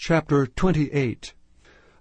Chapter 0.00 0.46
28 0.46 1.34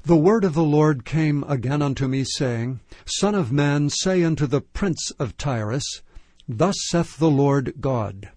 The 0.04 0.16
word 0.16 0.44
of 0.44 0.54
the 0.54 0.62
Lord 0.62 1.04
came 1.04 1.44
again 1.46 1.82
unto 1.82 2.08
me, 2.08 2.24
saying, 2.24 2.80
Son 3.06 3.34
of 3.34 3.52
man, 3.52 3.90
say 3.90 4.24
unto 4.24 4.46
the 4.46 4.62
prince 4.62 5.12
of 5.18 5.36
Tyrus, 5.36 6.04
Thus 6.48 6.76
saith 6.90 7.18
the 7.18 7.32
Lord 7.32 7.74
God, 7.80 8.30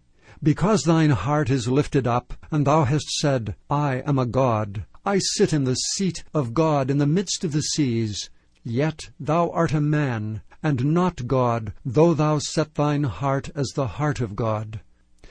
Because 0.43 0.85
thine 0.85 1.11
heart 1.11 1.51
is 1.51 1.69
lifted 1.69 2.07
up, 2.07 2.33
and 2.51 2.67
thou 2.67 2.85
hast 2.85 3.11
said, 3.19 3.55
I 3.69 3.97
am 4.07 4.19
a 4.19 4.25
god, 4.25 4.87
I 5.05 5.19
sit 5.19 5.53
in 5.53 5.65
the 5.65 5.75
seat 5.75 6.25
of 6.33 6.55
God 6.55 6.91
in 6.91 6.97
the 6.97 7.07
midst 7.07 7.45
of 7.45 7.53
the 7.53 7.61
seas, 7.61 8.31
yet 8.65 9.11
thou 9.21 9.51
art 9.51 9.75
a 9.75 9.81
man, 9.83 10.41
and 10.63 10.87
not 10.87 11.27
God, 11.27 11.75
though 11.85 12.15
thou 12.15 12.39
set 12.39 12.77
thine 12.77 13.05
heart 13.05 13.51
as 13.55 13.69
the 13.75 13.87
heart 13.87 14.23
of 14.23 14.35
God. 14.35 14.81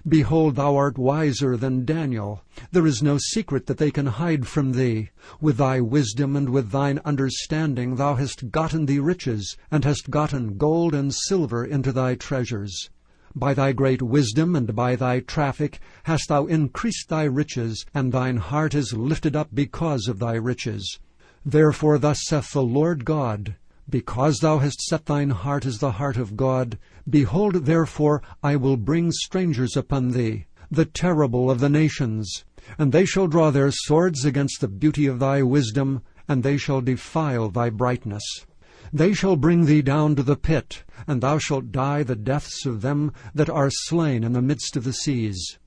Behold, 0.07 0.55
thou 0.55 0.75
art 0.75 0.97
wiser 0.97 1.57
than 1.57 1.83
Daniel. 1.83 2.43
There 2.71 2.87
is 2.87 3.03
no 3.03 3.17
secret 3.17 3.65
that 3.65 3.77
they 3.77 3.91
can 3.91 4.05
hide 4.05 4.47
from 4.47 4.71
thee. 4.71 5.09
With 5.41 5.57
thy 5.57 5.81
wisdom 5.81 6.35
and 6.35 6.49
with 6.49 6.71
thine 6.71 6.99
understanding 7.03 7.95
thou 7.95 8.15
hast 8.15 8.49
gotten 8.49 8.85
thee 8.85 8.99
riches, 8.99 9.57
and 9.69 9.83
hast 9.83 10.09
gotten 10.09 10.57
gold 10.57 10.95
and 10.95 11.13
silver 11.13 11.65
into 11.65 11.91
thy 11.91 12.15
treasures. 12.15 12.89
By 13.35 13.53
thy 13.53 13.73
great 13.73 14.01
wisdom 14.01 14.55
and 14.55 14.75
by 14.75 14.95
thy 14.95 15.19
traffic 15.19 15.79
hast 16.03 16.29
thou 16.29 16.45
increased 16.45 17.09
thy 17.09 17.25
riches, 17.25 17.85
and 17.93 18.11
thine 18.11 18.37
heart 18.37 18.73
is 18.73 18.93
lifted 18.93 19.35
up 19.35 19.49
because 19.53 20.07
of 20.07 20.19
thy 20.19 20.35
riches. 20.35 20.99
Therefore 21.45 21.97
thus 21.97 22.19
saith 22.25 22.51
the 22.51 22.63
Lord 22.63 23.05
God, 23.05 23.55
because 23.89 24.37
thou 24.37 24.59
hast 24.59 24.81
set 24.81 25.05
thine 25.05 25.29
heart 25.29 25.65
as 25.65 25.79
the 25.79 25.91
heart 25.91 26.17
of 26.17 26.37
God, 26.37 26.77
behold, 27.09 27.65
therefore, 27.65 28.21
I 28.43 28.55
will 28.55 28.77
bring 28.77 29.11
strangers 29.11 29.75
upon 29.75 30.11
thee, 30.11 30.45
the 30.69 30.85
terrible 30.85 31.49
of 31.49 31.59
the 31.59 31.69
nations. 31.69 32.45
And 32.77 32.91
they 32.91 33.05
shall 33.05 33.27
draw 33.27 33.51
their 33.51 33.71
swords 33.71 34.25
against 34.25 34.61
the 34.61 34.67
beauty 34.67 35.07
of 35.07 35.19
thy 35.19 35.41
wisdom, 35.41 36.01
and 36.27 36.43
they 36.43 36.57
shall 36.57 36.81
defile 36.81 37.49
thy 37.49 37.69
brightness. 37.69 38.45
They 38.91 39.13
shall 39.13 39.35
bring 39.35 39.65
thee 39.65 39.81
down 39.81 40.15
to 40.15 40.23
the 40.23 40.35
pit, 40.35 40.83
and 41.07 41.21
thou 41.21 41.37
shalt 41.37 41.71
die 41.71 42.03
the 42.03 42.15
deaths 42.15 42.65
of 42.65 42.81
them 42.81 43.11
that 43.33 43.49
are 43.49 43.69
slain 43.69 44.23
in 44.23 44.33
the 44.33 44.41
midst 44.41 44.75
of 44.75 44.83
the 44.83 44.93
seas. 44.93 45.57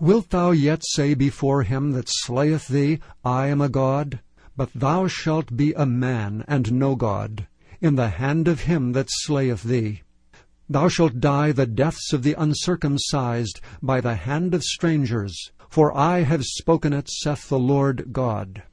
Wilt 0.00 0.30
thou 0.30 0.52
yet 0.52 0.82
say 0.84 1.14
before 1.14 1.64
him 1.64 1.92
that 1.92 2.08
slayeth 2.08 2.68
thee, 2.68 3.00
I 3.24 3.48
am 3.48 3.60
a 3.60 3.68
god? 3.68 4.20
But 4.58 4.70
thou 4.74 5.06
shalt 5.06 5.56
be 5.56 5.72
a 5.74 5.86
man, 5.86 6.44
and 6.48 6.72
no 6.72 6.96
God, 6.96 7.46
in 7.80 7.94
the 7.94 8.08
hand 8.08 8.48
of 8.48 8.62
him 8.62 8.90
that 8.90 9.06
slayeth 9.08 9.62
thee. 9.62 10.02
Thou 10.68 10.88
shalt 10.88 11.20
die 11.20 11.52
the 11.52 11.64
deaths 11.64 12.12
of 12.12 12.24
the 12.24 12.34
uncircumcised 12.36 13.60
by 13.80 14.00
the 14.00 14.16
hand 14.16 14.54
of 14.54 14.64
strangers, 14.64 15.52
for 15.68 15.96
I 15.96 16.24
have 16.24 16.44
spoken 16.44 16.92
it, 16.92 17.08
saith 17.08 17.48
the 17.48 17.58
Lord 17.60 18.12
God. 18.12 18.64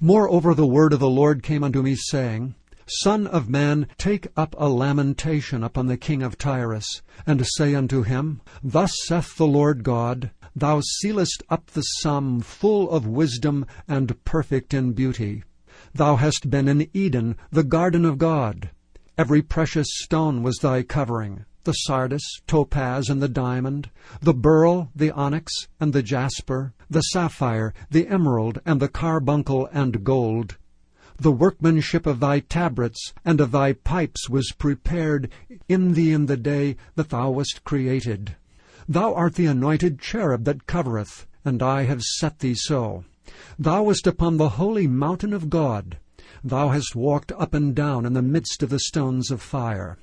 Moreover 0.00 0.54
the 0.54 0.66
word 0.66 0.94
of 0.94 1.00
the 1.00 1.10
Lord 1.10 1.42
came 1.42 1.62
unto 1.62 1.82
me, 1.82 1.94
saying, 1.94 2.54
Son 2.86 3.26
of 3.26 3.50
man, 3.50 3.88
take 3.98 4.28
up 4.38 4.54
a 4.56 4.70
lamentation 4.70 5.62
upon 5.64 5.86
the 5.86 5.98
king 5.98 6.22
of 6.22 6.38
Tyrus, 6.38 7.02
and 7.26 7.46
say 7.46 7.74
unto 7.74 8.04
him, 8.04 8.40
Thus 8.62 8.94
saith 9.04 9.36
the 9.36 9.46
Lord 9.46 9.82
God, 9.82 10.30
Thou 10.58 10.80
sealest 10.80 11.42
up 11.50 11.66
the 11.66 11.82
sum 11.82 12.40
full 12.40 12.90
of 12.90 13.06
wisdom 13.06 13.66
and 13.86 14.24
perfect 14.24 14.72
in 14.72 14.94
beauty. 14.94 15.44
Thou 15.92 16.16
hast 16.16 16.48
been 16.48 16.66
in 16.66 16.88
Eden, 16.94 17.36
the 17.50 17.62
garden 17.62 18.06
of 18.06 18.16
God. 18.16 18.70
Every 19.18 19.42
precious 19.42 19.86
stone 19.90 20.42
was 20.42 20.56
thy 20.56 20.82
covering, 20.82 21.44
the 21.64 21.72
sardius, 21.72 22.40
topaz, 22.46 23.10
and 23.10 23.22
the 23.22 23.28
diamond, 23.28 23.90
the 24.22 24.32
beryl, 24.32 24.88
the 24.96 25.10
onyx, 25.10 25.52
and 25.78 25.92
the 25.92 26.02
jasper, 26.02 26.72
the 26.88 27.02
sapphire, 27.02 27.74
the 27.90 28.08
emerald, 28.08 28.58
and 28.64 28.80
the 28.80 28.88
carbuncle 28.88 29.68
and 29.72 30.04
gold. 30.04 30.56
The 31.18 31.32
workmanship 31.32 32.06
of 32.06 32.20
thy 32.20 32.40
tabrets 32.40 33.12
and 33.26 33.42
of 33.42 33.50
thy 33.50 33.74
pipes 33.74 34.30
was 34.30 34.54
prepared 34.56 35.30
in 35.68 35.92
thee 35.92 36.12
in 36.12 36.24
the 36.24 36.38
day 36.38 36.76
that 36.94 37.10
thou 37.10 37.30
wast 37.30 37.62
created. 37.62 38.36
Thou 38.88 39.14
art 39.14 39.34
the 39.34 39.46
anointed 39.46 39.98
cherub 39.98 40.44
that 40.44 40.66
covereth, 40.66 41.26
and 41.44 41.60
I 41.62 41.82
have 41.82 42.02
set 42.02 42.38
thee 42.38 42.54
so. 42.54 43.04
Thou 43.58 43.82
wast 43.82 44.06
upon 44.06 44.36
the 44.36 44.50
holy 44.50 44.86
mountain 44.86 45.32
of 45.32 45.50
God. 45.50 45.98
Thou 46.44 46.68
hast 46.68 46.94
walked 46.94 47.32
up 47.32 47.52
and 47.52 47.74
down 47.74 48.06
in 48.06 48.12
the 48.12 48.22
midst 48.22 48.62
of 48.62 48.70
the 48.70 48.78
stones 48.78 49.32
of 49.32 49.42
fire. 49.42 49.98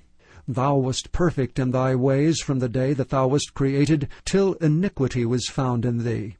Thou 0.45 0.75
wast 0.75 1.13
perfect 1.13 1.59
in 1.59 1.71
thy 1.71 1.95
ways 1.95 2.41
from 2.41 2.59
the 2.59 2.67
day 2.67 2.91
that 2.91 3.09
thou 3.09 3.27
wast 3.27 3.53
created, 3.53 4.09
till 4.25 4.55
iniquity 4.55 5.25
was 5.25 5.47
found 5.47 5.85
in 5.85 6.03
thee. 6.03 6.35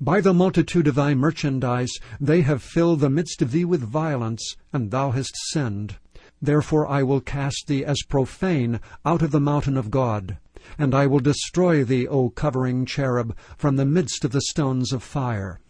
By 0.00 0.20
the 0.20 0.34
multitude 0.34 0.88
of 0.88 0.96
thy 0.96 1.14
merchandise 1.14 1.92
they 2.20 2.40
have 2.40 2.64
filled 2.64 2.98
the 2.98 3.08
midst 3.08 3.40
of 3.40 3.52
thee 3.52 3.64
with 3.64 3.82
violence, 3.82 4.56
and 4.72 4.90
thou 4.90 5.12
hast 5.12 5.36
sinned. 5.52 5.98
Therefore 6.40 6.88
I 6.88 7.04
will 7.04 7.20
cast 7.20 7.68
thee 7.68 7.84
as 7.84 8.02
profane 8.08 8.80
out 9.04 9.22
of 9.22 9.30
the 9.30 9.40
mountain 9.40 9.76
of 9.76 9.92
God, 9.92 10.38
and 10.78 10.94
I 10.94 11.06
will 11.06 11.20
destroy 11.20 11.84
thee, 11.84 12.06
O 12.06 12.30
covering 12.30 12.86
cherub, 12.86 13.36
from 13.56 13.76
the 13.76 13.84
midst 13.84 14.24
of 14.24 14.32
the 14.32 14.40
stones 14.40 14.92
of 14.92 15.02
fire. 15.02 15.60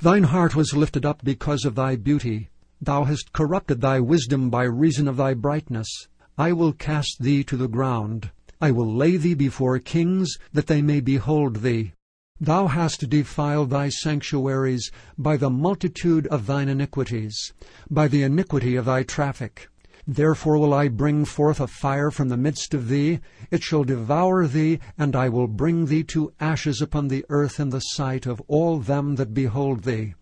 Thine 0.00 0.24
heart 0.24 0.56
was 0.56 0.74
lifted 0.74 1.06
up 1.06 1.24
because 1.24 1.64
of 1.64 1.74
thy 1.74 1.96
beauty. 1.96 2.50
Thou 2.80 3.04
hast 3.04 3.32
corrupted 3.32 3.80
thy 3.80 4.00
wisdom 4.00 4.50
by 4.50 4.64
reason 4.64 5.08
of 5.08 5.16
thy 5.16 5.34
brightness. 5.34 6.08
I 6.36 6.52
will 6.52 6.72
cast 6.72 7.18
thee 7.20 7.44
to 7.44 7.56
the 7.56 7.68
ground. 7.68 8.30
I 8.60 8.70
will 8.70 8.92
lay 8.92 9.16
thee 9.16 9.34
before 9.34 9.78
kings, 9.78 10.36
that 10.52 10.66
they 10.66 10.82
may 10.82 11.00
behold 11.00 11.56
thee. 11.56 11.92
Thou 12.40 12.66
hast 12.66 13.08
defiled 13.08 13.70
thy 13.70 13.88
sanctuaries 13.88 14.90
by 15.16 15.36
the 15.36 15.50
multitude 15.50 16.26
of 16.26 16.46
thine 16.46 16.68
iniquities, 16.68 17.52
by 17.88 18.08
the 18.08 18.22
iniquity 18.22 18.74
of 18.74 18.86
thy 18.86 19.04
traffic. 19.04 19.68
Therefore 20.06 20.58
will 20.58 20.74
I 20.74 20.88
bring 20.88 21.24
forth 21.24 21.60
a 21.60 21.66
fire 21.66 22.10
from 22.10 22.28
the 22.28 22.36
midst 22.36 22.74
of 22.74 22.88
thee, 22.88 23.20
it 23.50 23.62
shall 23.62 23.84
devour 23.84 24.46
thee, 24.46 24.78
and 24.98 25.16
I 25.16 25.30
will 25.30 25.46
bring 25.46 25.86
thee 25.86 26.04
to 26.04 26.32
ashes 26.38 26.82
upon 26.82 27.08
the 27.08 27.24
earth 27.30 27.58
in 27.58 27.70
the 27.70 27.80
sight 27.80 28.26
of 28.26 28.42
all 28.46 28.80
them 28.80 29.14
that 29.14 29.32
behold 29.32 29.84
thee. 29.84 30.14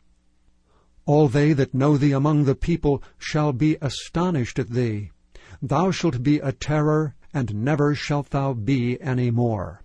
All 1.05 1.27
they 1.27 1.53
that 1.55 1.75
know 1.75 1.97
thee 1.97 2.13
among 2.13 2.45
the 2.45 2.55
people 2.55 3.03
shall 3.19 3.53
be 3.53 3.77
astonished 3.81 4.61
at 4.61 4.71
thee. 4.71 5.11
Thou 5.61 5.91
shalt 5.91 6.23
be 6.23 6.39
a 6.39 6.53
terror, 6.53 7.17
and 7.35 7.53
never 7.53 7.95
shalt 7.97 8.31
thou 8.31 8.53
be 8.53 9.01
any 9.01 9.33
more. 9.33 9.83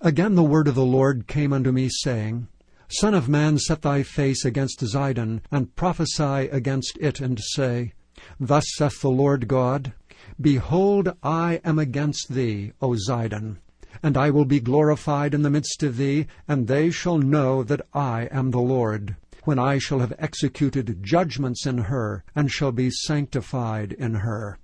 Again 0.00 0.36
the 0.36 0.42
word 0.42 0.68
of 0.68 0.74
the 0.74 0.86
Lord 0.86 1.26
came 1.26 1.52
unto 1.52 1.70
me, 1.70 1.90
saying, 1.90 2.48
Son 2.88 3.12
of 3.12 3.28
man, 3.28 3.58
set 3.58 3.82
thy 3.82 4.02
face 4.02 4.46
against 4.46 4.80
Zidon, 4.80 5.42
and 5.50 5.76
prophesy 5.76 6.48
against 6.48 6.96
it, 6.98 7.20
and 7.20 7.38
say, 7.38 7.92
Thus 8.40 8.64
saith 8.76 9.00
the 9.00 9.10
Lord 9.10 9.48
God, 9.48 9.92
Behold, 10.40 11.12
I 11.22 11.60
am 11.64 11.78
against 11.78 12.28
thee, 12.28 12.72
O 12.80 12.94
Zidon, 12.94 13.58
and 14.02 14.16
I 14.16 14.30
will 14.30 14.44
be 14.44 14.60
glorified 14.60 15.34
in 15.34 15.42
the 15.42 15.50
midst 15.50 15.82
of 15.82 15.96
thee, 15.96 16.26
and 16.46 16.66
they 16.68 16.90
shall 16.90 17.18
know 17.18 17.62
that 17.64 17.86
I 17.92 18.28
am 18.30 18.50
the 18.50 18.60
Lord, 18.60 19.16
when 19.44 19.58
I 19.58 19.78
shall 19.78 19.98
have 19.98 20.12
executed 20.18 21.02
judgments 21.02 21.66
in 21.66 21.78
her, 21.78 22.24
and 22.36 22.50
shall 22.50 22.70
be 22.70 22.90
sanctified 22.90 23.92
in 23.92 24.14
her. 24.16 24.58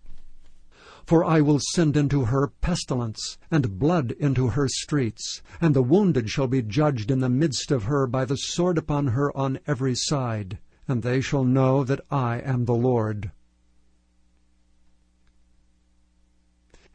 For 1.07 1.25
I 1.25 1.41
will 1.41 1.61
send 1.61 1.97
into 1.97 2.27
her 2.27 2.49
pestilence, 2.49 3.37
and 3.51 3.79
blood 3.79 4.13
into 4.13 4.49
her 4.49 4.69
streets, 4.69 5.43
and 5.61 5.75
the 5.75 5.83
wounded 5.83 6.31
shall 6.31 6.47
be 6.47 6.63
judged 6.63 7.11
in 7.11 7.21
the 7.21 7.29
midst 7.29 7.71
of 7.71 7.85
her 7.85 8.07
by 8.07 8.25
the 8.25 8.37
sword 8.37 8.79
upon 8.79 9.09
her 9.09 9.37
on 9.37 9.59
every 9.67 9.95
side, 9.95 10.59
and 10.87 11.03
they 11.03 11.21
shall 11.21 11.45
know 11.45 11.85
that 11.85 12.01
I 12.11 12.39
am 12.39 12.65
the 12.65 12.75
Lord. 12.75 13.33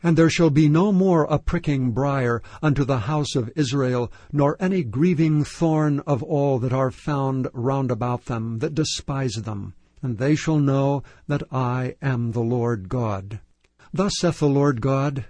And 0.01 0.17
there 0.17 0.29
shall 0.29 0.49
be 0.49 0.69
no 0.69 0.93
more 0.93 1.25
a 1.25 1.37
pricking 1.37 1.91
brier 1.91 2.41
unto 2.61 2.85
the 2.85 2.99
house 2.99 3.35
of 3.35 3.51
Israel, 3.55 4.09
nor 4.31 4.55
any 4.57 4.81
grieving 4.81 5.43
thorn 5.43 5.99
of 6.07 6.23
all 6.23 6.57
that 6.59 6.71
are 6.71 6.89
found 6.89 7.49
round 7.53 7.91
about 7.91 8.25
them, 8.25 8.59
that 8.59 8.73
despise 8.73 9.33
them. 9.33 9.73
And 10.01 10.17
they 10.17 10.35
shall 10.35 10.59
know 10.59 11.03
that 11.27 11.43
I 11.51 11.95
am 12.01 12.31
the 12.31 12.39
Lord 12.39 12.87
God. 12.87 13.41
Thus 13.93 14.13
saith 14.19 14.39
the 14.39 14.47
Lord 14.47 14.79
God, 14.79 15.25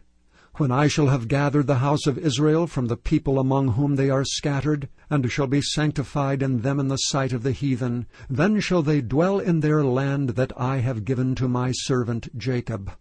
When 0.58 0.72
I 0.72 0.88
shall 0.88 1.08
have 1.08 1.28
gathered 1.28 1.66
the 1.66 1.80
house 1.80 2.06
of 2.06 2.20
Israel 2.20 2.68
from 2.68 2.86
the 2.86 2.98
people 2.98 3.40
among 3.40 3.70
whom 3.70 3.96
they 3.96 4.12
are 4.12 4.24
scattered, 4.24 4.88
and 5.10 5.32
shall 5.32 5.48
be 5.48 5.62
sanctified 5.62 6.44
in 6.44 6.62
them 6.62 6.80
in 6.80 6.90
the 6.90 6.98
sight 6.98 7.34
of 7.34 7.42
the 7.42 7.54
heathen, 7.54 8.06
then 8.30 8.60
shall 8.60 8.84
they 8.84 9.02
dwell 9.02 9.40
in 9.40 9.62
their 9.62 9.84
land 9.84 10.30
that 10.32 10.54
I 10.56 10.78
have 10.78 11.06
given 11.06 11.34
to 11.36 11.48
my 11.48 11.72
servant 11.72 12.38
Jacob. 12.38 12.92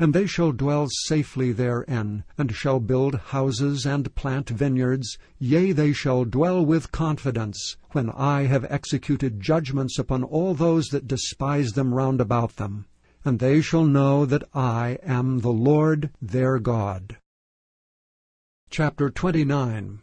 And 0.00 0.14
they 0.14 0.24
shall 0.24 0.52
dwell 0.52 0.88
safely 0.88 1.52
therein, 1.52 2.24
and 2.38 2.54
shall 2.54 2.80
build 2.80 3.16
houses 3.16 3.84
and 3.84 4.14
plant 4.14 4.48
vineyards, 4.48 5.18
yea, 5.38 5.72
they 5.72 5.92
shall 5.92 6.24
dwell 6.24 6.64
with 6.64 6.90
confidence, 6.90 7.76
when 7.90 8.08
I 8.08 8.44
have 8.44 8.64
executed 8.70 9.42
judgments 9.42 9.98
upon 9.98 10.24
all 10.24 10.54
those 10.54 10.86
that 10.86 11.06
despise 11.06 11.72
them 11.72 11.92
round 11.92 12.18
about 12.18 12.56
them. 12.56 12.86
And 13.26 13.40
they 13.40 13.60
shall 13.60 13.84
know 13.84 14.24
that 14.24 14.44
I 14.54 14.96
am 15.02 15.40
the 15.40 15.52
Lord 15.52 16.08
their 16.22 16.58
God. 16.58 17.18
Chapter 18.70 19.10
29 19.10 20.00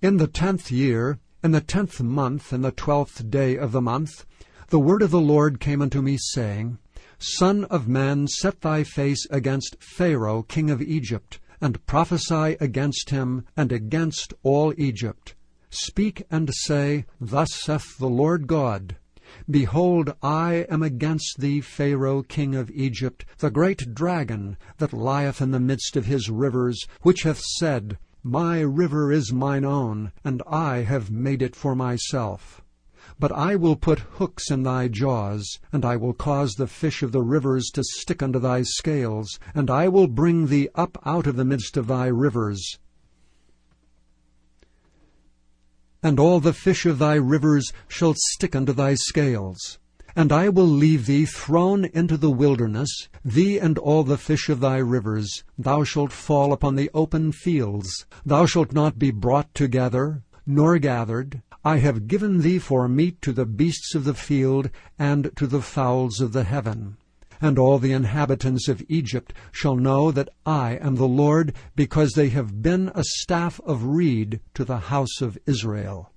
In 0.00 0.16
the 0.16 0.28
tenth 0.28 0.72
year, 0.72 1.18
in 1.44 1.50
the 1.50 1.60
tenth 1.60 2.00
month, 2.00 2.54
in 2.54 2.62
the 2.62 2.72
twelfth 2.72 3.28
day 3.28 3.58
of 3.58 3.72
the 3.72 3.82
month, 3.82 4.24
the 4.68 4.80
word 4.80 5.02
of 5.02 5.10
the 5.10 5.20
Lord 5.20 5.60
came 5.60 5.82
unto 5.82 6.00
me, 6.00 6.16
saying, 6.18 6.78
Son 7.22 7.64
of 7.66 7.86
man, 7.86 8.26
set 8.26 8.62
thy 8.62 8.82
face 8.82 9.26
against 9.30 9.76
Pharaoh 9.78 10.42
king 10.42 10.70
of 10.70 10.80
Egypt, 10.80 11.38
and 11.60 11.84
prophesy 11.84 12.56
against 12.60 13.10
him, 13.10 13.44
and 13.56 13.70
against 13.70 14.32
all 14.42 14.72
Egypt. 14.78 15.34
Speak 15.68 16.22
and 16.30 16.50
say, 16.52 17.04
Thus 17.20 17.50
saith 17.52 17.98
the 17.98 18.08
Lord 18.08 18.46
God, 18.46 18.96
Behold, 19.50 20.14
I 20.22 20.66
am 20.70 20.82
against 20.82 21.40
thee, 21.40 21.60
Pharaoh 21.60 22.22
king 22.22 22.54
of 22.54 22.70
Egypt, 22.70 23.26
the 23.38 23.50
great 23.50 23.94
dragon 23.94 24.56
that 24.78 24.94
lieth 24.94 25.42
in 25.42 25.50
the 25.50 25.60
midst 25.60 25.96
of 25.96 26.06
his 26.06 26.30
rivers, 26.30 26.86
which 27.02 27.24
hath 27.24 27.40
said, 27.40 27.98
My 28.22 28.60
river 28.60 29.12
is 29.12 29.30
mine 29.30 29.66
own, 29.66 30.12
and 30.24 30.42
I 30.46 30.78
have 30.78 31.10
made 31.10 31.42
it 31.42 31.54
for 31.54 31.74
myself. 31.74 32.62
But 33.20 33.32
I 33.32 33.54
will 33.54 33.76
put 33.76 33.98
hooks 34.16 34.50
in 34.50 34.62
thy 34.62 34.88
jaws, 34.88 35.58
and 35.72 35.84
I 35.84 35.94
will 35.94 36.14
cause 36.14 36.54
the 36.54 36.66
fish 36.66 37.02
of 37.02 37.12
the 37.12 37.20
rivers 37.20 37.66
to 37.74 37.84
stick 37.84 38.22
unto 38.22 38.38
thy 38.38 38.62
scales, 38.62 39.38
and 39.54 39.70
I 39.70 39.88
will 39.88 40.06
bring 40.06 40.46
thee 40.46 40.70
up 40.74 40.96
out 41.04 41.26
of 41.26 41.36
the 41.36 41.44
midst 41.44 41.76
of 41.76 41.86
thy 41.86 42.06
rivers. 42.06 42.78
And 46.02 46.18
all 46.18 46.40
the 46.40 46.54
fish 46.54 46.86
of 46.86 46.98
thy 46.98 47.16
rivers 47.16 47.74
shall 47.88 48.14
stick 48.16 48.56
unto 48.56 48.72
thy 48.72 48.94
scales. 48.94 49.78
And 50.16 50.32
I 50.32 50.48
will 50.48 50.66
leave 50.66 51.04
thee 51.04 51.26
thrown 51.26 51.84
into 51.84 52.16
the 52.16 52.30
wilderness, 52.30 53.10
thee 53.22 53.58
and 53.58 53.76
all 53.76 54.02
the 54.02 54.16
fish 54.16 54.48
of 54.48 54.60
thy 54.60 54.78
rivers. 54.78 55.44
Thou 55.58 55.84
shalt 55.84 56.10
fall 56.10 56.54
upon 56.54 56.74
the 56.74 56.90
open 56.94 57.32
fields. 57.32 58.06
Thou 58.24 58.46
shalt 58.46 58.72
not 58.72 58.98
be 58.98 59.10
brought 59.10 59.54
together, 59.54 60.22
nor 60.46 60.78
gathered. 60.78 61.42
I 61.64 61.76
have 61.76 62.06
given 62.06 62.40
thee 62.40 62.58
for 62.58 62.88
meat 62.88 63.20
to 63.20 63.32
the 63.32 63.44
beasts 63.44 63.94
of 63.94 64.04
the 64.04 64.14
field, 64.14 64.70
and 64.98 65.30
to 65.36 65.46
the 65.46 65.60
fowls 65.60 66.20
of 66.20 66.32
the 66.32 66.44
heaven. 66.44 66.96
And 67.38 67.58
all 67.58 67.78
the 67.78 67.92
inhabitants 67.92 68.66
of 68.66 68.82
Egypt 68.88 69.34
shall 69.52 69.76
know 69.76 70.10
that 70.10 70.30
I 70.46 70.76
am 70.76 70.96
the 70.96 71.08
Lord, 71.08 71.54
because 71.76 72.12
they 72.12 72.30
have 72.30 72.62
been 72.62 72.90
a 72.94 73.04
staff 73.04 73.60
of 73.66 73.84
reed 73.84 74.40
to 74.54 74.64
the 74.64 74.78
house 74.78 75.20
of 75.20 75.38
Israel. 75.46 76.12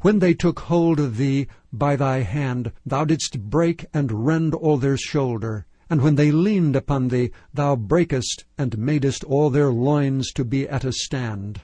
When 0.00 0.18
they 0.18 0.34
took 0.34 0.60
hold 0.60 0.98
of 0.98 1.16
thee 1.18 1.46
by 1.72 1.96
thy 1.96 2.20
hand, 2.20 2.72
thou 2.86 3.04
didst 3.04 3.38
break 3.50 3.86
and 3.92 4.26
rend 4.26 4.54
all 4.54 4.78
their 4.78 4.96
shoulder. 4.96 5.66
And 5.90 6.00
when 6.00 6.14
they 6.14 6.30
leaned 6.30 6.76
upon 6.76 7.08
thee, 7.08 7.30
thou 7.52 7.76
breakest 7.76 8.44
and 8.56 8.78
madest 8.78 9.24
all 9.24 9.50
their 9.50 9.70
loins 9.70 10.32
to 10.32 10.44
be 10.44 10.66
at 10.68 10.84
a 10.84 10.92
stand. 10.92 11.60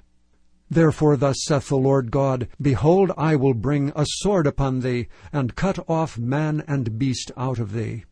Therefore 0.70 1.16
thus 1.16 1.38
saith 1.42 1.68
the 1.68 1.76
Lord 1.76 2.12
God, 2.12 2.46
Behold, 2.62 3.10
I 3.18 3.34
will 3.34 3.54
bring 3.54 3.92
a 3.96 4.06
sword 4.06 4.46
upon 4.46 4.80
thee, 4.80 5.08
and 5.32 5.56
cut 5.56 5.84
off 5.88 6.16
man 6.16 6.62
and 6.68 6.96
beast 6.96 7.32
out 7.36 7.58
of 7.58 7.72
thee. 7.72 8.04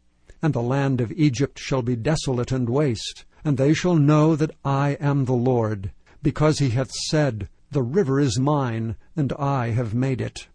And 0.42 0.52
the 0.52 0.62
land 0.62 1.00
of 1.00 1.12
Egypt 1.12 1.58
shall 1.60 1.82
be 1.82 1.94
desolate 1.94 2.50
and 2.50 2.68
waste, 2.68 3.24
and 3.44 3.56
they 3.56 3.74
shall 3.74 3.94
know 3.94 4.34
that 4.34 4.56
I 4.64 4.96
am 5.00 5.24
the 5.24 5.34
Lord, 5.34 5.92
because 6.20 6.58
he 6.58 6.70
hath 6.70 6.90
said, 6.90 7.48
The 7.70 7.82
river 7.82 8.18
is 8.18 8.40
mine, 8.40 8.96
and 9.14 9.32
I 9.34 9.70
have 9.70 9.94
made 9.94 10.20
it. 10.20 10.48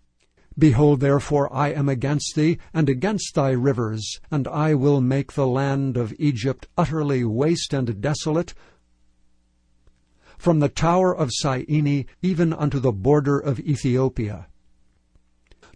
Behold, 0.58 1.00
therefore, 1.00 1.52
I 1.52 1.70
am 1.70 1.90
against 1.90 2.36
thee, 2.36 2.60
and 2.74 2.90
against 2.90 3.34
thy 3.34 3.52
rivers, 3.52 4.20
and 4.30 4.48
I 4.48 4.74
will 4.76 5.02
make 5.02 5.32
the 5.32 5.48
land 5.48 5.98
of 5.98 6.14
Egypt 6.20 6.68
utterly 6.78 7.24
waste 7.24 7.74
and 7.74 8.02
desolate, 8.02 8.54
from 10.44 10.60
the 10.60 10.68
tower 10.68 11.16
of 11.16 11.32
Syene 11.32 12.06
even 12.22 12.52
unto 12.52 12.78
the 12.78 12.92
border 12.92 13.40
of 13.40 13.62
Ethiopia. 13.62 14.48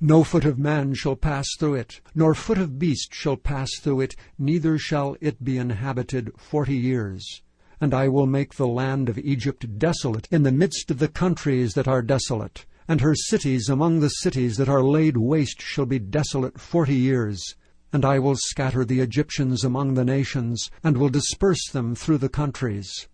No 0.02 0.26
foot 0.26 0.44
of 0.44 0.60
man 0.60 0.94
shall 0.94 1.16
pass 1.16 1.48
through 1.58 1.76
it, 1.76 2.02
nor 2.14 2.36
foot 2.36 2.58
of 2.58 2.78
beast 2.78 3.14
shall 3.14 3.38
pass 3.38 3.70
through 3.80 4.02
it, 4.02 4.18
neither 4.38 4.78
shall 4.78 5.16
it 5.22 5.42
be 5.42 5.58
inhabited 5.58 6.34
forty 6.38 6.76
years. 6.76 7.42
And 7.80 7.94
I 7.94 8.10
will 8.10 8.28
make 8.28 8.56
the 8.56 8.68
land 8.68 9.08
of 9.08 9.18
Egypt 9.18 9.80
desolate 9.80 10.28
in 10.32 10.44
the 10.44 10.52
midst 10.52 10.92
of 10.92 11.00
the 11.00 11.08
countries 11.08 11.74
that 11.76 11.88
are 11.88 12.02
desolate, 12.02 12.66
and 12.90 13.00
her 13.00 13.16
cities 13.16 13.70
among 13.70 14.02
the 14.02 14.10
cities 14.10 14.58
that 14.58 14.68
are 14.68 14.84
laid 14.84 15.16
waste 15.16 15.62
shall 15.62 15.86
be 15.86 15.98
desolate 15.98 16.60
forty 16.60 16.96
years. 16.96 17.56
And 17.94 18.04
I 18.04 18.20
will 18.20 18.36
scatter 18.36 18.84
the 18.84 19.00
Egyptians 19.00 19.64
among 19.64 19.94
the 19.94 20.04
nations, 20.04 20.70
and 20.84 20.98
will 20.98 21.08
disperse 21.08 21.70
them 21.72 21.96
through 21.96 22.18
the 22.18 22.28
countries. 22.28 23.08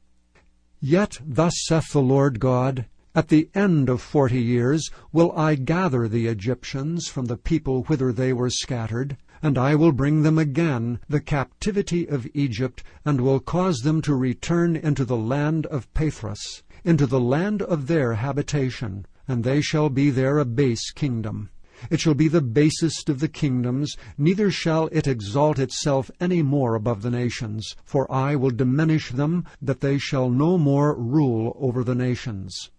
Yet 0.85 1.21
thus 1.25 1.53
saith 1.63 1.93
the 1.93 2.01
Lord 2.01 2.41
God, 2.41 2.87
At 3.15 3.29
the 3.29 3.49
end 3.55 3.87
of 3.87 4.01
forty 4.01 4.41
years 4.41 4.91
will 5.13 5.31
I 5.31 5.55
gather 5.55 6.09
the 6.09 6.27
Egyptians 6.27 7.07
from 7.07 7.27
the 7.27 7.37
people 7.37 7.83
whither 7.83 8.11
they 8.11 8.33
were 8.33 8.49
scattered, 8.49 9.15
and 9.41 9.57
I 9.57 9.75
will 9.75 9.93
bring 9.93 10.23
them 10.23 10.37
again 10.37 10.99
the 11.07 11.21
captivity 11.21 12.05
of 12.09 12.27
Egypt, 12.33 12.83
and 13.05 13.21
will 13.21 13.39
cause 13.39 13.79
them 13.79 14.01
to 14.01 14.13
return 14.13 14.75
into 14.75 15.05
the 15.05 15.15
land 15.15 15.67
of 15.67 15.87
Pathros, 15.93 16.63
into 16.83 17.07
the 17.07 17.21
land 17.21 17.61
of 17.61 17.87
their 17.87 18.15
habitation, 18.15 19.05
and 19.25 19.45
they 19.45 19.61
shall 19.61 19.87
be 19.87 20.09
there 20.09 20.37
a 20.37 20.43
base 20.43 20.91
kingdom. 20.91 21.49
It 21.89 21.99
shall 21.99 22.13
be 22.13 22.27
the 22.27 22.41
basest 22.41 23.09
of 23.09 23.19
the 23.19 23.27
kingdoms, 23.27 23.95
neither 24.17 24.49
shall 24.51 24.89
it 24.91 25.07
exalt 25.07 25.59
itself 25.59 26.09
any 26.19 26.41
more 26.41 26.75
above 26.75 27.01
the 27.01 27.11
nations. 27.11 27.75
For 27.83 28.11
I 28.11 28.35
will 28.35 28.51
diminish 28.51 29.11
them, 29.11 29.45
that 29.61 29.81
they 29.81 29.97
shall 29.97 30.29
no 30.29 30.57
more 30.57 30.95
rule 30.95 31.57
over 31.59 31.83
the 31.83 31.95
nations. 31.95 32.69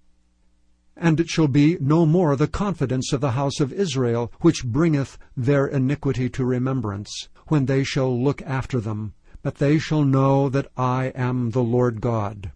And 0.97 1.19
it 1.19 1.29
shall 1.29 1.49
be 1.49 1.77
no 1.81 2.07
more 2.07 2.37
the 2.37 2.47
confidence 2.47 3.13
of 3.13 3.21
the 3.21 3.33
house 3.33 3.61
of 3.61 3.73
Israel, 3.73 4.33
which 4.41 4.65
bringeth 4.65 5.19
their 5.37 5.67
iniquity 5.67 6.29
to 6.31 6.45
remembrance, 6.45 7.29
when 7.49 7.67
they 7.67 7.83
shall 7.85 8.17
look 8.23 8.41
after 8.43 8.81
them. 8.81 9.15
But 9.43 9.57
they 9.57 9.79
shall 9.79 10.05
know 10.05 10.49
that 10.49 10.71
I 10.77 11.13
am 11.15 11.51
the 11.51 11.63
Lord 11.63 12.01
God. 12.01 12.53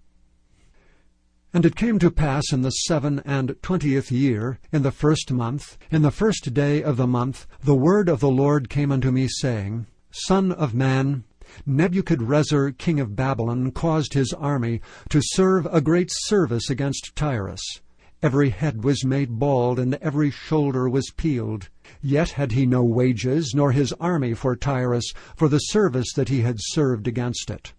And 1.59 1.67
it 1.67 1.75
came 1.75 1.99
to 1.99 2.11
pass 2.13 2.53
in 2.53 2.63
the 2.63 2.71
seven 2.71 3.21
and 3.25 3.57
twentieth 3.63 4.13
year, 4.13 4.61
in 4.71 4.83
the 4.83 4.93
first 4.93 5.33
month, 5.33 5.77
in 5.91 6.03
the 6.03 6.13
first 6.13 6.55
day 6.55 6.85
of 6.85 6.97
the 6.97 7.07
month, 7.09 7.49
the 7.65 7.75
word 7.75 8.09
of 8.09 8.21
the 8.21 8.31
Lord 8.31 8.71
came 8.71 8.93
unto 8.93 9.11
me, 9.11 9.27
saying, 9.27 9.89
Son 10.13 10.53
of 10.53 10.73
man, 10.73 11.25
Nebuchadrezzar 11.67 12.71
king 12.71 13.01
of 13.01 13.17
Babylon 13.17 13.73
caused 13.73 14.15
his 14.15 14.33
army 14.35 14.81
to 15.09 15.21
serve 15.21 15.67
a 15.67 15.81
great 15.81 16.11
service 16.13 16.71
against 16.71 17.17
Tyrus. 17.17 17.81
Every 18.23 18.51
head 18.51 18.85
was 18.85 19.05
made 19.05 19.41
bald, 19.41 19.81
and 19.81 19.97
every 19.97 20.31
shoulder 20.31 20.89
was 20.89 21.11
peeled. 21.11 21.71
Yet 22.01 22.31
had 22.31 22.53
he 22.53 22.67
no 22.67 22.85
wages, 22.85 23.53
nor 23.53 23.73
his 23.73 23.93
army 23.95 24.33
for 24.33 24.55
Tyrus, 24.55 25.13
for 25.35 25.49
the 25.49 25.59
service 25.59 26.13
that 26.15 26.29
he 26.29 26.43
had 26.43 26.59
served 26.61 27.09
against 27.09 27.51
it. 27.51 27.73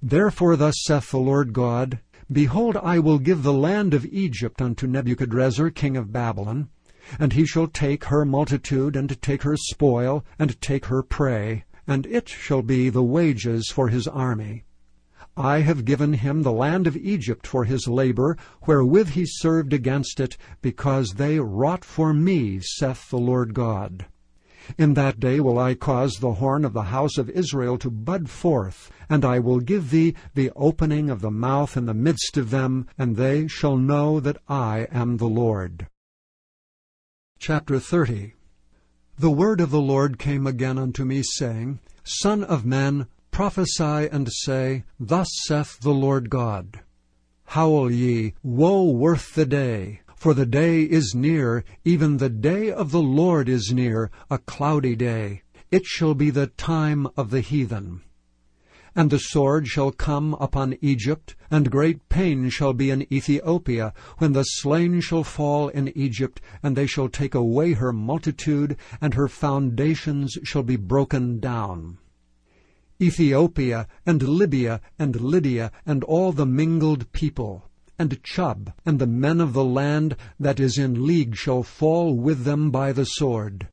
Therefore 0.00 0.56
thus 0.56 0.76
saith 0.84 1.10
the 1.10 1.18
Lord 1.18 1.52
God, 1.52 2.00
Behold, 2.32 2.76
I 2.76 3.00
will 3.00 3.18
give 3.18 3.42
the 3.42 3.52
land 3.52 3.92
of 3.92 4.06
Egypt 4.06 4.62
unto 4.62 4.86
Nebuchadrezzar 4.86 5.70
king 5.70 5.96
of 5.96 6.12
Babylon, 6.12 6.68
and 7.18 7.32
he 7.32 7.44
shall 7.44 7.66
take 7.66 8.04
her 8.04 8.24
multitude, 8.24 8.94
and 8.94 9.20
take 9.20 9.42
her 9.42 9.56
spoil, 9.56 10.24
and 10.38 10.60
take 10.60 10.86
her 10.86 11.02
prey, 11.02 11.64
and 11.88 12.06
it 12.06 12.28
shall 12.28 12.62
be 12.62 12.88
the 12.88 13.02
wages 13.02 13.68
for 13.72 13.88
his 13.88 14.06
army. 14.06 14.64
I 15.36 15.62
have 15.62 15.84
given 15.84 16.12
him 16.12 16.42
the 16.42 16.52
land 16.52 16.86
of 16.86 16.96
Egypt 16.96 17.48
for 17.48 17.64
his 17.64 17.88
labor, 17.88 18.36
wherewith 18.64 19.08
he 19.08 19.24
served 19.26 19.72
against 19.72 20.20
it, 20.20 20.36
because 20.62 21.14
they 21.14 21.40
wrought 21.40 21.84
for 21.84 22.12
me, 22.12 22.60
saith 22.60 23.10
the 23.10 23.18
Lord 23.18 23.54
God. 23.54 24.06
In 24.78 24.94
that 24.94 25.20
day 25.20 25.40
will 25.40 25.58
I 25.58 25.74
cause 25.74 26.14
the 26.14 26.34
horn 26.34 26.64
of 26.64 26.72
the 26.72 26.84
house 26.84 27.18
of 27.18 27.30
Israel 27.30 27.78
to 27.78 27.90
bud 27.90 28.28
forth, 28.28 28.90
and 29.08 29.24
I 29.24 29.38
will 29.38 29.60
give 29.60 29.90
thee 29.90 30.14
the 30.34 30.50
opening 30.56 31.10
of 31.10 31.20
the 31.20 31.30
mouth 31.30 31.76
in 31.76 31.86
the 31.86 31.94
midst 31.94 32.36
of 32.36 32.50
them, 32.50 32.86
and 32.98 33.16
they 33.16 33.48
shall 33.48 33.76
know 33.76 34.20
that 34.20 34.38
I 34.48 34.86
am 34.90 35.16
the 35.16 35.28
Lord. 35.28 35.86
Chapter 37.38 37.78
30 37.78 38.34
The 39.18 39.30
word 39.30 39.60
of 39.60 39.70
the 39.70 39.80
Lord 39.80 40.18
came 40.18 40.46
again 40.46 40.78
unto 40.78 41.04
me, 41.04 41.22
saying, 41.22 41.80
Son 42.04 42.44
of 42.44 42.64
man, 42.64 43.06
prophesy 43.30 44.08
and 44.12 44.28
say, 44.30 44.84
Thus 44.98 45.28
saith 45.46 45.80
the 45.80 45.94
Lord 45.94 46.28
God. 46.28 46.80
Howl 47.44 47.90
ye, 47.90 48.34
Woe 48.42 48.90
worth 48.90 49.34
the 49.34 49.46
day! 49.46 49.99
For 50.20 50.34
the 50.34 50.44
day 50.44 50.82
is 50.82 51.14
near, 51.14 51.64
even 51.82 52.18
the 52.18 52.28
day 52.28 52.70
of 52.70 52.90
the 52.90 53.00
Lord 53.00 53.48
is 53.48 53.72
near, 53.72 54.10
a 54.28 54.36
cloudy 54.36 54.94
day. 54.94 55.40
It 55.70 55.86
shall 55.86 56.12
be 56.12 56.28
the 56.28 56.48
time 56.48 57.08
of 57.16 57.30
the 57.30 57.40
heathen. 57.40 58.02
And 58.94 59.08
the 59.08 59.18
sword 59.18 59.66
shall 59.66 59.92
come 59.92 60.34
upon 60.34 60.76
Egypt, 60.82 61.36
and 61.50 61.70
great 61.70 62.06
pain 62.10 62.50
shall 62.50 62.74
be 62.74 62.90
in 62.90 63.10
Ethiopia, 63.10 63.94
when 64.18 64.34
the 64.34 64.42
slain 64.42 65.00
shall 65.00 65.24
fall 65.24 65.68
in 65.68 65.88
Egypt, 65.96 66.38
and 66.62 66.76
they 66.76 66.86
shall 66.86 67.08
take 67.08 67.34
away 67.34 67.72
her 67.72 67.90
multitude, 67.90 68.76
and 69.00 69.14
her 69.14 69.26
foundations 69.26 70.36
shall 70.42 70.62
be 70.62 70.76
broken 70.76 71.40
down. 71.40 71.96
Ethiopia, 73.00 73.88
and 74.04 74.22
Libya, 74.22 74.82
and 74.98 75.18
Lydia, 75.18 75.72
and 75.86 76.04
all 76.04 76.32
the 76.32 76.44
mingled 76.44 77.10
people, 77.12 77.69
and 78.00 78.22
Chub, 78.22 78.72
and 78.86 78.98
the 78.98 79.06
men 79.06 79.42
of 79.42 79.52
the 79.52 79.62
land 79.62 80.16
that 80.38 80.58
is 80.58 80.78
in 80.78 81.06
league 81.06 81.36
shall 81.36 81.62
fall 81.62 82.14
with 82.14 82.44
them 82.44 82.70
by 82.70 82.92
the 82.92 83.04
sword. 83.04 83.68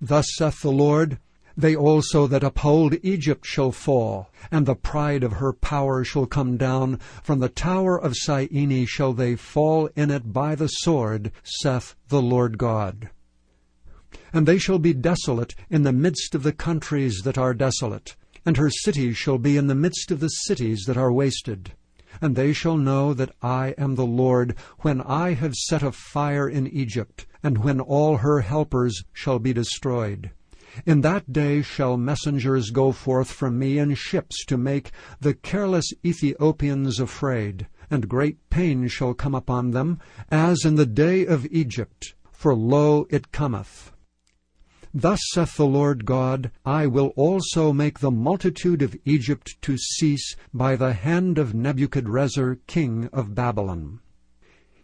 Thus 0.00 0.28
saith 0.36 0.62
the 0.62 0.70
Lord, 0.70 1.18
They 1.56 1.74
also 1.74 2.28
that 2.28 2.44
uphold 2.44 2.94
Egypt 3.02 3.44
shall 3.44 3.72
fall, 3.72 4.30
and 4.52 4.66
the 4.66 4.76
pride 4.76 5.24
of 5.24 5.32
her 5.32 5.52
power 5.52 6.04
shall 6.04 6.26
come 6.26 6.56
down. 6.56 7.00
From 7.24 7.40
the 7.40 7.48
tower 7.48 8.00
of 8.00 8.14
Syene 8.14 8.86
shall 8.86 9.12
they 9.14 9.34
fall 9.34 9.88
in 9.96 10.12
it 10.12 10.32
by 10.32 10.54
the 10.54 10.68
sword, 10.68 11.32
saith 11.42 11.96
the 12.06 12.22
Lord 12.22 12.58
God. 12.58 13.10
And 14.32 14.46
they 14.46 14.58
shall 14.58 14.78
be 14.78 14.92
desolate 14.92 15.56
in 15.70 15.82
the 15.82 15.92
midst 15.92 16.36
of 16.36 16.44
the 16.44 16.52
countries 16.52 17.22
that 17.24 17.36
are 17.36 17.52
desolate, 17.52 18.14
and 18.46 18.56
her 18.58 18.70
cities 18.70 19.16
shall 19.16 19.38
be 19.38 19.56
in 19.56 19.66
the 19.66 19.74
midst 19.74 20.12
of 20.12 20.20
the 20.20 20.28
cities 20.28 20.84
that 20.86 20.96
are 20.96 21.12
wasted. 21.12 21.72
And 22.22 22.36
they 22.36 22.54
shall 22.54 22.78
know 22.78 23.12
that 23.12 23.34
I 23.42 23.74
am 23.76 23.96
the 23.96 24.06
Lord, 24.06 24.56
when 24.78 25.02
I 25.02 25.34
have 25.34 25.54
set 25.54 25.82
a 25.82 25.92
fire 25.92 26.48
in 26.48 26.68
Egypt, 26.68 27.26
and 27.42 27.58
when 27.58 27.80
all 27.80 28.18
her 28.18 28.40
helpers 28.40 29.04
shall 29.12 29.38
be 29.40 29.52
destroyed. 29.52 30.30
In 30.86 31.02
that 31.02 31.32
day 31.32 31.60
shall 31.60 31.96
messengers 31.96 32.70
go 32.70 32.92
forth 32.92 33.30
from 33.30 33.58
me 33.58 33.78
in 33.78 33.94
ships 33.94 34.44
to 34.46 34.56
make 34.56 34.92
the 35.20 35.34
careless 35.34 35.92
Ethiopians 36.06 37.00
afraid, 37.00 37.66
and 37.90 38.08
great 38.08 38.38
pain 38.48 38.88
shall 38.88 39.12
come 39.12 39.34
upon 39.34 39.72
them, 39.72 39.98
as 40.30 40.64
in 40.64 40.76
the 40.76 40.86
day 40.86 41.26
of 41.26 41.46
Egypt, 41.50 42.14
for 42.30 42.54
lo, 42.54 43.06
it 43.10 43.32
cometh. 43.32 43.92
Thus 44.94 45.20
saith 45.32 45.56
the 45.56 45.66
Lord 45.66 46.04
God, 46.04 46.50
I 46.66 46.86
will 46.86 47.14
also 47.16 47.72
make 47.72 48.00
the 48.00 48.10
multitude 48.10 48.82
of 48.82 48.94
Egypt 49.06 49.56
to 49.62 49.78
cease 49.78 50.36
by 50.52 50.76
the 50.76 50.92
hand 50.92 51.38
of 51.38 51.54
Nebuchadrezzar 51.54 52.58
king 52.66 53.08
of 53.10 53.34
Babylon. 53.34 54.00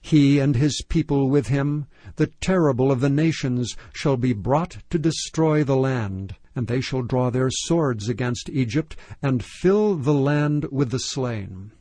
He 0.01 0.39
and 0.39 0.57
his 0.57 0.81
people 0.89 1.29
with 1.29 1.49
him, 1.49 1.89
the 2.17 2.29
terrible 2.41 2.91
of 2.91 3.01
the 3.01 3.11
nations, 3.11 3.77
shall 3.93 4.17
be 4.17 4.33
brought 4.33 4.79
to 4.89 4.99
destroy 4.99 5.63
the 5.63 5.77
land, 5.77 6.37
and 6.57 6.69
they 6.69 6.81
shall 6.81 7.03
draw 7.03 7.29
their 7.29 7.51
swords 7.51 8.09
against 8.09 8.49
Egypt, 8.49 8.97
and 9.21 9.45
fill 9.45 9.95
the 9.95 10.15
land 10.15 10.65
with 10.73 10.91
the 10.91 11.01
slain. 11.01 11.73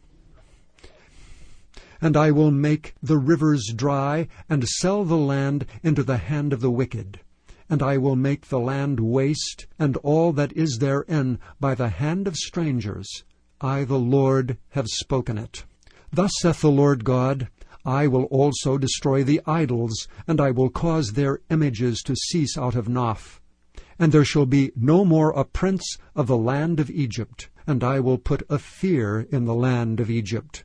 And 2.01 2.17
I 2.17 2.31
will 2.31 2.51
make 2.51 2.93
the 3.01 3.17
rivers 3.17 3.71
dry, 3.73 4.27
and 4.49 4.67
sell 4.67 5.05
the 5.05 5.15
land 5.15 5.65
into 5.81 6.03
the 6.03 6.17
hand 6.17 6.51
of 6.51 6.59
the 6.59 6.71
wicked 6.71 7.21
and 7.69 7.83
I 7.83 7.97
will 7.97 8.15
make 8.15 8.47
the 8.47 8.59
land 8.59 8.99
waste, 8.99 9.67
and 9.77 9.97
all 9.97 10.31
that 10.33 10.53
is 10.53 10.77
therein, 10.79 11.39
by 11.59 11.75
the 11.75 11.89
hand 11.89 12.27
of 12.27 12.35
strangers. 12.35 13.23
I, 13.59 13.83
the 13.83 13.99
Lord, 13.99 14.57
have 14.69 14.87
spoken 14.87 15.37
it. 15.37 15.65
Thus 16.11 16.31
saith 16.39 16.61
the 16.61 16.71
Lord 16.71 17.03
God, 17.03 17.49
I 17.85 18.07
will 18.07 18.25
also 18.25 18.77
destroy 18.77 19.23
the 19.23 19.41
idols, 19.45 20.07
and 20.27 20.41
I 20.41 20.51
will 20.51 20.69
cause 20.69 21.13
their 21.13 21.39
images 21.49 22.01
to 22.03 22.15
cease 22.15 22.57
out 22.57 22.75
of 22.75 22.87
Noph. 22.87 23.39
And 23.97 24.11
there 24.11 24.25
shall 24.25 24.45
be 24.45 24.71
no 24.75 25.05
more 25.05 25.31
a 25.31 25.43
prince 25.43 25.97
of 26.15 26.27
the 26.27 26.37
land 26.37 26.79
of 26.79 26.89
Egypt, 26.89 27.49
and 27.65 27.83
I 27.83 27.99
will 27.99 28.17
put 28.17 28.43
a 28.49 28.59
fear 28.59 29.27
in 29.31 29.45
the 29.45 29.55
land 29.55 29.99
of 29.99 30.09
Egypt. 30.09 30.63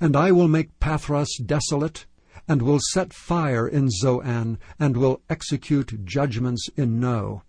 And 0.00 0.16
I 0.16 0.32
will 0.32 0.48
make 0.48 0.78
Pathros 0.80 1.28
desolate, 1.44 2.06
and 2.46 2.60
will 2.62 2.80
set 2.90 3.12
fire 3.12 3.66
in 3.66 3.88
Zoan, 3.90 4.58
and 4.78 4.96
will 4.96 5.22
execute 5.30 6.04
judgments 6.04 6.68
in 6.76 7.00
No. 7.00 7.42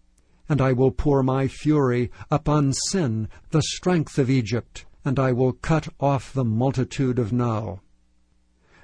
And 0.48 0.62
I 0.62 0.74
will 0.74 0.92
pour 0.92 1.24
my 1.24 1.48
fury 1.48 2.12
upon 2.32 2.74
Sin, 2.74 3.28
the 3.50 3.62
strength 3.62 4.18
of 4.18 4.30
Egypt, 4.30 4.86
and 5.04 5.20
I 5.20 5.32
will 5.32 5.54
cut 5.54 5.88
off 6.00 6.32
the 6.34 6.46
multitude 6.46 7.20
of 7.20 7.34
No. 7.34 7.82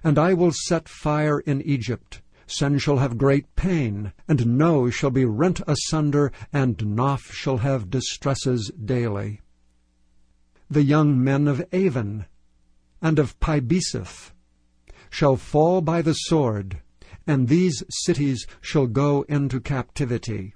And 0.03 0.17
I 0.17 0.33
will 0.33 0.51
set 0.51 0.89
fire 0.89 1.39
in 1.39 1.61
Egypt. 1.61 2.21
Sin 2.47 2.79
shall 2.79 2.97
have 2.97 3.17
great 3.17 3.55
pain, 3.55 4.11
and 4.27 4.57
No 4.57 4.89
shall 4.89 5.11
be 5.11 5.23
rent 5.23 5.61
asunder, 5.67 6.31
and 6.51 6.77
Noph 6.77 7.31
shall 7.31 7.57
have 7.57 7.89
distresses 7.89 8.71
daily. 8.83 9.39
The 10.69 10.83
young 10.83 11.23
men 11.23 11.47
of 11.47 11.63
Aven 11.71 12.25
and 13.01 13.19
of 13.19 13.39
Pibeseth 13.39 14.31
shall 15.11 15.35
fall 15.35 15.81
by 15.81 16.01
the 16.01 16.13
sword, 16.13 16.81
and 17.27 17.47
these 17.47 17.83
cities 17.89 18.47
shall 18.61 18.87
go 18.87 19.23
into 19.29 19.59
captivity. 19.59 20.55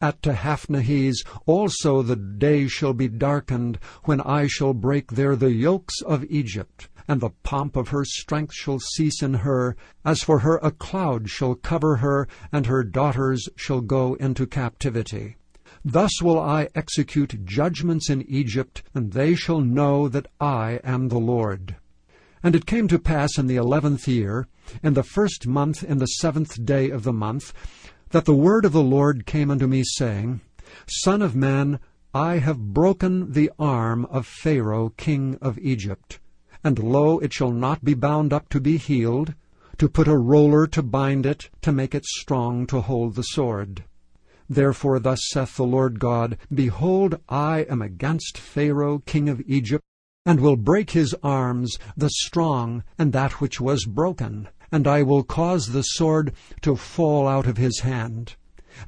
At 0.00 0.22
Tehaphnehes 0.22 1.24
also 1.46 2.02
the 2.02 2.16
day 2.16 2.68
shall 2.68 2.92
be 2.92 3.08
darkened, 3.08 3.78
when 4.04 4.20
I 4.20 4.46
shall 4.46 4.74
break 4.74 5.12
there 5.12 5.34
the 5.34 5.52
yokes 5.52 6.02
of 6.02 6.24
Egypt, 6.26 6.88
and 7.08 7.20
the 7.20 7.30
pomp 7.42 7.76
of 7.76 7.88
her 7.88 8.04
strength 8.04 8.52
shall 8.52 8.78
cease 8.78 9.22
in 9.22 9.32
her. 9.34 9.74
As 10.04 10.22
for 10.22 10.40
her, 10.40 10.58
a 10.62 10.70
cloud 10.70 11.30
shall 11.30 11.54
cover 11.54 11.96
her, 11.96 12.28
and 12.52 12.66
her 12.66 12.84
daughters 12.84 13.48
shall 13.56 13.80
go 13.80 14.14
into 14.14 14.46
captivity. 14.46 15.36
Thus 15.82 16.20
will 16.20 16.38
I 16.38 16.68
execute 16.74 17.46
judgments 17.46 18.10
in 18.10 18.22
Egypt, 18.28 18.82
and 18.92 19.12
they 19.12 19.34
shall 19.34 19.60
know 19.60 20.08
that 20.08 20.26
I 20.38 20.80
am 20.84 21.08
the 21.08 21.18
Lord. 21.18 21.76
And 22.42 22.54
it 22.54 22.66
came 22.66 22.88
to 22.88 22.98
pass 22.98 23.38
in 23.38 23.46
the 23.46 23.56
eleventh 23.56 24.06
year, 24.06 24.46
in 24.82 24.94
the 24.94 25.02
first 25.02 25.46
month, 25.46 25.82
in 25.82 25.98
the 25.98 26.06
seventh 26.06 26.64
day 26.64 26.90
of 26.90 27.02
the 27.02 27.12
month, 27.12 27.52
that 28.10 28.24
the 28.24 28.34
word 28.34 28.64
of 28.64 28.72
the 28.72 28.82
Lord 28.82 29.26
came 29.26 29.50
unto 29.50 29.66
me, 29.66 29.82
saying, 29.84 30.40
Son 30.86 31.22
of 31.22 31.34
man, 31.34 31.80
I 32.14 32.38
have 32.38 32.72
broken 32.72 33.32
the 33.32 33.50
arm 33.58 34.06
of 34.06 34.26
Pharaoh 34.26 34.90
king 34.96 35.38
of 35.40 35.58
Egypt. 35.58 36.18
And 36.64 36.78
lo, 36.78 37.18
it 37.18 37.32
shall 37.32 37.52
not 37.52 37.84
be 37.84 37.94
bound 37.94 38.32
up 38.32 38.48
to 38.50 38.60
be 38.60 38.76
healed, 38.76 39.34
to 39.78 39.88
put 39.88 40.08
a 40.08 40.16
roller 40.16 40.66
to 40.68 40.82
bind 40.82 41.26
it, 41.26 41.50
to 41.62 41.72
make 41.72 41.94
it 41.94 42.04
strong 42.04 42.66
to 42.68 42.80
hold 42.80 43.14
the 43.14 43.22
sword. 43.22 43.84
Therefore 44.48 44.98
thus 44.98 45.20
saith 45.28 45.56
the 45.56 45.64
Lord 45.64 45.98
God, 45.98 46.38
Behold, 46.52 47.20
I 47.28 47.66
am 47.68 47.82
against 47.82 48.38
Pharaoh 48.38 49.00
king 49.00 49.28
of 49.28 49.42
Egypt, 49.46 49.84
and 50.26 50.40
will 50.40 50.56
break 50.56 50.90
his 50.90 51.14
arms, 51.22 51.78
the 51.96 52.10
strong, 52.10 52.82
and 52.98 53.12
that 53.12 53.40
which 53.40 53.60
was 53.60 53.86
broken. 53.86 54.48
And 54.72 54.86
I 54.88 55.04
will 55.04 55.22
cause 55.22 55.68
the 55.68 55.82
sword 55.82 56.32
to 56.62 56.74
fall 56.74 57.28
out 57.28 57.46
of 57.46 57.56
his 57.56 57.80
hand. 57.80 58.34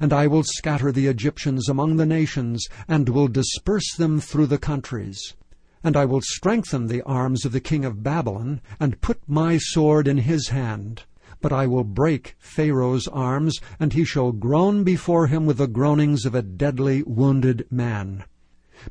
And 0.01 0.11
I 0.11 0.27
will 0.27 0.43
scatter 0.43 0.91
the 0.91 1.07
Egyptians 1.07 1.69
among 1.69 1.95
the 1.95 2.05
nations, 2.05 2.67
and 2.87 3.07
will 3.07 3.29
disperse 3.29 3.95
them 3.95 4.19
through 4.19 4.47
the 4.47 4.57
countries. 4.57 5.33
And 5.81 5.95
I 5.95 6.03
will 6.03 6.21
strengthen 6.21 6.87
the 6.87 7.01
arms 7.03 7.45
of 7.45 7.53
the 7.53 7.61
king 7.61 7.85
of 7.85 8.03
Babylon, 8.03 8.59
and 8.77 8.99
put 8.99 9.21
my 9.25 9.57
sword 9.57 10.09
in 10.09 10.17
his 10.17 10.49
hand. 10.49 11.03
But 11.41 11.53
I 11.53 11.67
will 11.67 11.85
break 11.85 12.35
Pharaoh's 12.37 13.07
arms, 13.07 13.59
and 13.79 13.93
he 13.93 14.03
shall 14.03 14.33
groan 14.33 14.83
before 14.83 15.27
him 15.27 15.45
with 15.45 15.57
the 15.57 15.67
groanings 15.67 16.25
of 16.25 16.35
a 16.35 16.41
deadly 16.41 17.01
wounded 17.03 17.65
man. 17.71 18.25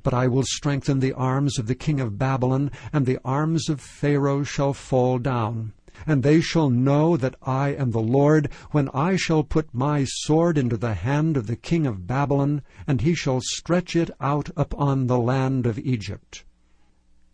But 0.02 0.12
I 0.12 0.28
will 0.28 0.42
strengthen 0.42 1.00
the 1.00 1.12
arms 1.12 1.58
of 1.58 1.66
the 1.66 1.74
king 1.74 2.00
of 2.00 2.18
Babylon, 2.18 2.70
and 2.92 3.06
the 3.06 3.18
arms 3.24 3.68
of 3.68 3.80
Pharaoh 3.80 4.42
shall 4.42 4.74
fall 4.74 5.18
down. 5.18 5.72
And 6.06 6.22
they 6.22 6.40
shall 6.40 6.70
know 6.70 7.16
that 7.16 7.36
I 7.42 7.70
am 7.70 7.90
the 7.90 8.00
Lord, 8.00 8.50
when 8.70 8.88
I 8.90 9.16
shall 9.16 9.42
put 9.42 9.74
my 9.74 10.04
sword 10.04 10.56
into 10.56 10.76
the 10.76 10.94
hand 10.94 11.36
of 11.36 11.46
the 11.46 11.56
king 11.56 11.86
of 11.86 12.06
Babylon, 12.06 12.62
and 12.86 13.00
he 13.00 13.14
shall 13.14 13.40
stretch 13.42 13.96
it 13.96 14.10
out 14.20 14.50
upon 14.56 15.06
the 15.06 15.18
land 15.18 15.66
of 15.66 15.78
Egypt. 15.78 16.44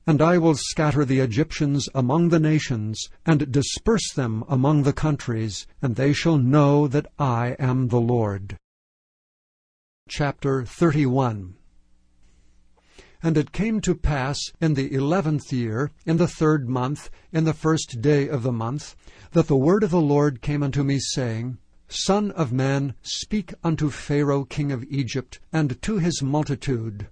And 0.06 0.20
I 0.20 0.38
will 0.38 0.54
scatter 0.54 1.04
the 1.04 1.20
Egyptians 1.20 1.88
among 1.94 2.28
the 2.28 2.38
nations, 2.38 3.08
and 3.25 3.50
disperse 3.50 4.12
them 4.12 4.44
among 4.49 4.82
the 4.82 4.92
countries, 4.92 5.66
and 5.80 5.96
they 5.96 6.12
shall 6.12 6.38
know 6.38 6.87
that 6.88 7.06
I 7.18 7.56
am 7.58 7.88
the 7.88 8.00
Lord. 8.00 8.56
Chapter 10.08 10.64
31 10.64 11.54
and 13.25 13.38
it 13.38 13.52
came 13.52 13.81
to 13.81 13.95
pass 13.95 14.38
in 14.61 14.75
the 14.75 14.93
eleventh 14.93 15.50
year, 15.50 15.90
in 16.04 16.19
the 16.19 16.28
third 16.28 16.69
month, 16.69 17.09
in 17.33 17.45
the 17.45 17.54
first 17.54 18.02
day 18.02 18.28
of 18.28 18.43
the 18.43 18.52
month, 18.52 18.95
that 19.33 19.47
the 19.47 19.57
word 19.57 19.83
of 19.83 19.90
the 19.90 20.00
Lord 20.00 20.43
came 20.43 20.62
unto 20.62 20.85
me, 20.85 20.99
saying, 20.99 21.57
Son 21.88 22.31
of 22.33 22.52
man, 22.52 22.95
speak 23.00 23.54
unto 23.64 23.88
Pharaoh 23.88 24.45
king 24.45 24.71
of 24.71 24.85
Egypt, 24.90 25.40
and 25.54 25.81
to 25.81 25.97
his 25.97 26.23
multitude. 26.23 27.07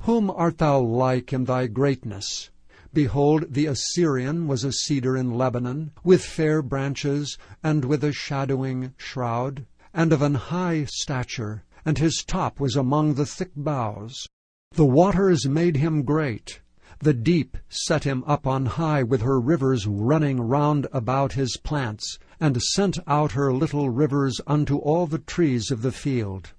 Whom 0.00 0.30
art 0.30 0.58
thou 0.58 0.80
like 0.80 1.32
in 1.32 1.44
thy 1.44 1.66
greatness? 1.66 2.50
Behold, 2.92 3.46
the 3.48 3.64
Assyrian 3.64 4.46
was 4.46 4.64
a 4.64 4.72
cedar 4.72 5.16
in 5.16 5.30
Lebanon, 5.30 5.92
with 6.04 6.22
fair 6.22 6.60
branches, 6.60 7.38
and 7.62 7.86
with 7.86 8.04
a 8.04 8.12
shadowing 8.12 8.92
shroud, 8.98 9.64
and 9.94 10.12
of 10.12 10.20
an 10.20 10.34
high 10.34 10.84
stature, 10.84 11.64
and 11.86 11.96
his 11.96 12.22
top 12.26 12.60
was 12.60 12.76
among 12.76 13.14
the 13.14 13.24
thick 13.24 13.52
boughs. 13.56 14.28
The 14.76 14.84
waters 14.84 15.46
made 15.46 15.76
him 15.76 16.02
great. 16.02 16.60
The 16.98 17.14
deep 17.14 17.56
set 17.68 18.02
him 18.02 18.24
up 18.26 18.44
on 18.44 18.66
high, 18.66 19.04
with 19.04 19.22
her 19.22 19.38
rivers 19.38 19.86
running 19.86 20.40
round 20.40 20.88
about 20.92 21.34
his 21.34 21.56
plants, 21.58 22.18
and 22.40 22.60
sent 22.60 22.98
out 23.06 23.32
her 23.32 23.52
little 23.52 23.88
rivers 23.90 24.40
unto 24.48 24.78
all 24.78 25.06
the 25.06 25.18
trees 25.20 25.70
of 25.70 25.82
the 25.82 25.92
field. 25.92 26.54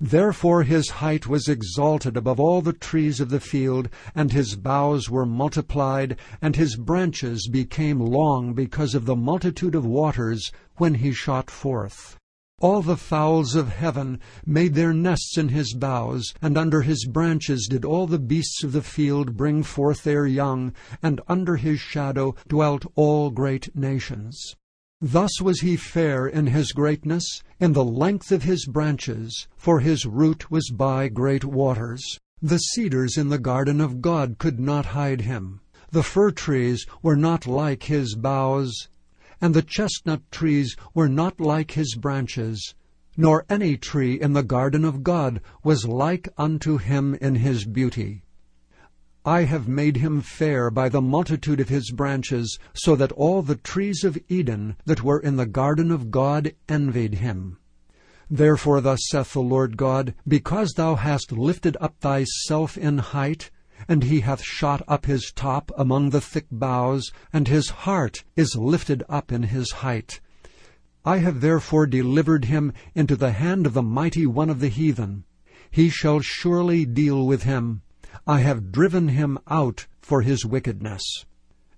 Therefore 0.00 0.64
his 0.64 0.90
height 0.90 1.28
was 1.28 1.46
exalted 1.48 2.16
above 2.16 2.40
all 2.40 2.60
the 2.60 2.72
trees 2.72 3.20
of 3.20 3.30
the 3.30 3.38
field, 3.38 3.88
and 4.16 4.32
his 4.32 4.56
boughs 4.56 5.08
were 5.08 5.26
multiplied, 5.26 6.18
and 6.42 6.56
his 6.56 6.74
branches 6.74 7.48
became 7.48 8.00
long 8.00 8.52
because 8.52 8.96
of 8.96 9.06
the 9.06 9.14
multitude 9.14 9.76
of 9.76 9.86
waters 9.86 10.50
when 10.78 10.94
he 10.94 11.12
shot 11.12 11.50
forth. 11.50 12.18
All 12.60 12.82
the 12.82 12.96
fowls 12.96 13.54
of 13.54 13.68
heaven 13.68 14.18
made 14.44 14.74
their 14.74 14.92
nests 14.92 15.38
in 15.38 15.50
his 15.50 15.74
boughs, 15.74 16.34
and 16.42 16.58
under 16.58 16.82
his 16.82 17.06
branches 17.06 17.68
did 17.70 17.84
all 17.84 18.08
the 18.08 18.18
beasts 18.18 18.64
of 18.64 18.72
the 18.72 18.82
field 18.82 19.36
bring 19.36 19.62
forth 19.62 20.02
their 20.02 20.26
young, 20.26 20.72
and 21.00 21.20
under 21.28 21.56
his 21.56 21.78
shadow 21.78 22.34
dwelt 22.48 22.84
all 22.96 23.30
great 23.30 23.74
nations. 23.76 24.56
Thus 25.00 25.40
was 25.40 25.60
he 25.60 25.76
fair 25.76 26.26
in 26.26 26.48
his 26.48 26.72
greatness, 26.72 27.44
in 27.60 27.74
the 27.74 27.84
length 27.84 28.32
of 28.32 28.42
his 28.42 28.66
branches, 28.66 29.46
for 29.56 29.78
his 29.78 30.04
root 30.04 30.50
was 30.50 30.68
by 30.70 31.06
great 31.06 31.44
waters. 31.44 32.02
The 32.42 32.58
cedars 32.58 33.16
in 33.16 33.28
the 33.28 33.38
garden 33.38 33.80
of 33.80 34.02
God 34.02 34.38
could 34.38 34.58
not 34.58 34.86
hide 34.86 35.20
him. 35.20 35.60
The 35.92 36.02
fir 36.02 36.32
trees 36.32 36.84
were 37.02 37.16
not 37.16 37.46
like 37.46 37.84
his 37.84 38.16
boughs, 38.16 38.88
and 39.40 39.54
the 39.54 39.62
chestnut 39.62 40.22
trees 40.30 40.76
were 40.94 41.08
not 41.08 41.40
like 41.40 41.72
his 41.72 41.94
branches, 41.94 42.74
nor 43.16 43.44
any 43.48 43.76
tree 43.76 44.20
in 44.20 44.32
the 44.32 44.42
garden 44.42 44.84
of 44.84 45.02
God 45.02 45.40
was 45.62 45.86
like 45.86 46.28
unto 46.36 46.78
him 46.78 47.14
in 47.16 47.34
his 47.34 47.64
beauty. 47.64 48.22
I 49.24 49.42
have 49.42 49.68
made 49.68 49.96
him 49.96 50.20
fair 50.20 50.70
by 50.70 50.88
the 50.88 51.02
multitude 51.02 51.60
of 51.60 51.68
his 51.68 51.90
branches, 51.90 52.58
so 52.72 52.96
that 52.96 53.12
all 53.12 53.42
the 53.42 53.56
trees 53.56 54.04
of 54.04 54.18
Eden 54.28 54.76
that 54.86 55.02
were 55.02 55.18
in 55.18 55.36
the 55.36 55.46
garden 55.46 55.90
of 55.90 56.10
God 56.10 56.54
envied 56.68 57.14
him. 57.16 57.58
Therefore 58.30 58.80
thus 58.80 59.00
saith 59.10 59.32
the 59.32 59.40
Lord 59.40 59.76
God, 59.76 60.14
Because 60.26 60.72
thou 60.72 60.94
hast 60.94 61.32
lifted 61.32 61.76
up 61.80 61.98
thyself 62.00 62.78
in 62.78 62.98
height, 62.98 63.50
and 63.86 64.04
he 64.04 64.20
hath 64.20 64.42
shot 64.42 64.82
up 64.88 65.06
his 65.06 65.32
top 65.34 65.70
among 65.76 66.10
the 66.10 66.20
thick 66.20 66.46
boughs, 66.50 67.12
and 67.32 67.46
his 67.46 67.70
heart 67.70 68.24
is 68.34 68.56
lifted 68.56 69.04
up 69.08 69.30
in 69.30 69.44
his 69.44 69.70
height. 69.70 70.20
I 71.04 71.18
have 71.18 71.40
therefore 71.40 71.86
delivered 71.86 72.46
him 72.46 72.72
into 72.94 73.16
the 73.16 73.32
hand 73.32 73.66
of 73.66 73.74
the 73.74 73.82
mighty 73.82 74.26
one 74.26 74.50
of 74.50 74.60
the 74.60 74.68
heathen. 74.68 75.24
He 75.70 75.88
shall 75.88 76.20
surely 76.20 76.84
deal 76.84 77.26
with 77.26 77.44
him, 77.44 77.82
I 78.26 78.40
have 78.40 78.72
driven 78.72 79.08
him 79.08 79.38
out 79.48 79.86
for 80.00 80.22
his 80.22 80.44
wickedness. 80.44 81.24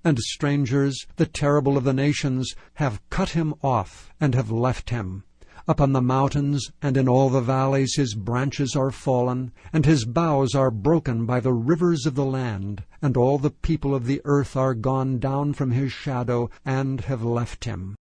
And 0.02 0.19
strangers, 0.19 1.07
the 1.16 1.26
terrible 1.26 1.76
of 1.76 1.85
the 1.85 1.92
nations, 1.92 2.54
have 2.75 3.02
cut 3.11 3.30
him 3.30 3.54
off, 3.62 4.12
and 4.21 4.35
have 4.35 4.50
left 4.50 4.90
him. 4.90 5.25
Upon 5.71 5.93
the 5.93 6.03
mountains 6.03 6.73
and 6.83 6.97
in 6.97 7.09
all 7.09 7.31
the 7.31 7.41
valleys 7.41 7.95
his 7.95 8.17
branches 8.17 8.75
are 8.75 8.91
fallen, 8.91 9.53
and 9.73 9.87
his 9.87 10.05
boughs 10.05 10.53
are 10.53 10.69
broken 10.69 11.27
by 11.27 11.39
the 11.39 11.53
rivers 11.53 12.07
of 12.07 12.17
the 12.17 12.25
land, 12.25 12.83
and 13.00 13.17
all 13.17 13.39
the 13.39 13.53
people 13.53 13.95
of 13.95 14.05
the 14.05 14.21
earth 14.25 14.57
are 14.57 14.75
gone 14.75 15.21
down 15.21 15.53
from 15.53 15.71
his 15.71 15.93
shadow, 15.93 16.50
and 16.65 17.03
have 17.03 17.23
left 17.23 17.67
him. 17.67 17.95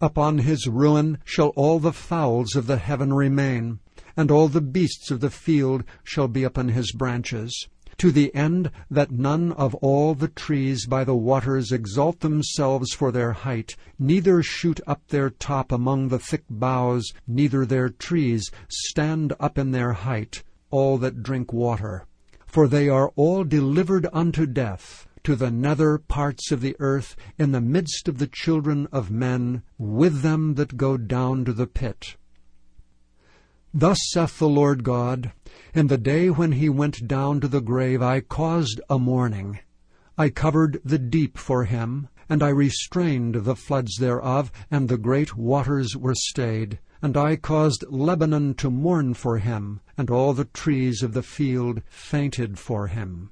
Upon 0.00 0.38
his 0.38 0.68
ruin 0.68 1.18
shall 1.24 1.48
all 1.56 1.80
the 1.80 1.92
fowls 1.92 2.54
of 2.54 2.68
the 2.68 2.78
heaven 2.78 3.12
remain, 3.12 3.80
and 4.16 4.30
all 4.30 4.46
the 4.46 4.60
beasts 4.60 5.10
of 5.10 5.18
the 5.18 5.28
field 5.28 5.82
shall 6.04 6.28
be 6.28 6.44
upon 6.44 6.68
his 6.68 6.92
branches 6.92 7.66
to 7.98 8.10
the 8.10 8.34
end 8.34 8.70
that 8.90 9.10
none 9.10 9.52
of 9.52 9.74
all 9.76 10.14
the 10.14 10.28
trees 10.28 10.86
by 10.86 11.04
the 11.04 11.14
waters 11.14 11.72
exalt 11.72 12.20
themselves 12.20 12.92
for 12.92 13.10
their 13.10 13.32
height, 13.32 13.76
neither 13.98 14.42
shoot 14.42 14.80
up 14.86 15.00
their 15.08 15.30
top 15.30 15.72
among 15.72 16.08
the 16.08 16.18
thick 16.18 16.44
boughs, 16.50 17.12
neither 17.26 17.64
their 17.64 17.88
trees 17.88 18.50
stand 18.68 19.32
up 19.40 19.58
in 19.58 19.70
their 19.70 19.92
height, 19.92 20.42
all 20.70 20.98
that 20.98 21.22
drink 21.22 21.52
water. 21.52 22.04
For 22.46 22.68
they 22.68 22.88
are 22.88 23.12
all 23.16 23.44
delivered 23.44 24.06
unto 24.12 24.46
death, 24.46 25.06
to 25.24 25.34
the 25.34 25.50
nether 25.50 25.98
parts 25.98 26.52
of 26.52 26.60
the 26.60 26.76
earth, 26.78 27.16
in 27.38 27.52
the 27.52 27.60
midst 27.60 28.08
of 28.08 28.18
the 28.18 28.28
children 28.28 28.86
of 28.92 29.10
men, 29.10 29.62
with 29.78 30.22
them 30.22 30.54
that 30.54 30.76
go 30.76 30.96
down 30.96 31.44
to 31.44 31.52
the 31.52 31.66
pit. 31.66 32.16
Thus 33.78 33.98
saith 34.08 34.38
the 34.38 34.48
Lord 34.48 34.84
God, 34.84 35.32
In 35.74 35.88
the 35.88 35.98
day 35.98 36.30
when 36.30 36.52
he 36.52 36.70
went 36.70 37.06
down 37.06 37.40
to 37.40 37.46
the 37.46 37.60
grave 37.60 38.00
I 38.00 38.20
caused 38.20 38.80
a 38.88 38.98
mourning. 38.98 39.58
I 40.16 40.30
covered 40.30 40.80
the 40.82 40.98
deep 40.98 41.36
for 41.36 41.64
him, 41.64 42.08
and 42.26 42.42
I 42.42 42.48
restrained 42.48 43.44
the 43.44 43.54
floods 43.54 43.98
thereof, 43.98 44.50
and 44.70 44.88
the 44.88 44.96
great 44.96 45.36
waters 45.36 45.94
were 45.94 46.14
stayed. 46.14 46.78
And 47.02 47.18
I 47.18 47.36
caused 47.36 47.84
Lebanon 47.90 48.54
to 48.54 48.70
mourn 48.70 49.12
for 49.12 49.36
him, 49.36 49.80
and 49.98 50.08
all 50.08 50.32
the 50.32 50.46
trees 50.46 51.02
of 51.02 51.12
the 51.12 51.22
field 51.22 51.82
fainted 51.86 52.58
for 52.58 52.86
him. 52.86 53.30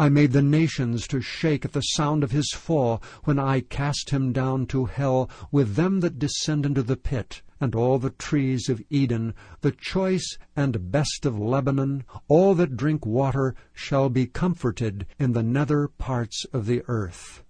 I 0.00 0.08
made 0.08 0.32
the 0.32 0.42
nations 0.42 1.06
to 1.06 1.20
shake 1.20 1.64
at 1.64 1.74
the 1.74 1.80
sound 1.80 2.24
of 2.24 2.32
his 2.32 2.50
fall, 2.52 3.00
when 3.22 3.38
I 3.38 3.60
cast 3.60 4.10
him 4.10 4.32
down 4.32 4.66
to 4.66 4.86
hell 4.86 5.30
with 5.52 5.76
them 5.76 6.00
that 6.00 6.18
descend 6.18 6.66
into 6.66 6.82
the 6.82 6.96
pit 6.96 7.42
and 7.60 7.74
all 7.74 7.98
the 7.98 8.10
trees 8.10 8.68
of 8.68 8.82
Eden, 8.90 9.34
the 9.60 9.72
choice 9.72 10.36
and 10.54 10.90
best 10.90 11.24
of 11.24 11.38
Lebanon, 11.38 12.04
all 12.28 12.54
that 12.54 12.76
drink 12.76 13.06
water, 13.06 13.54
shall 13.72 14.08
be 14.08 14.26
comforted 14.26 15.06
in 15.18 15.32
the 15.32 15.42
nether 15.42 15.88
parts 15.88 16.44
of 16.52 16.66
the 16.66 16.82
earth. 16.88 17.42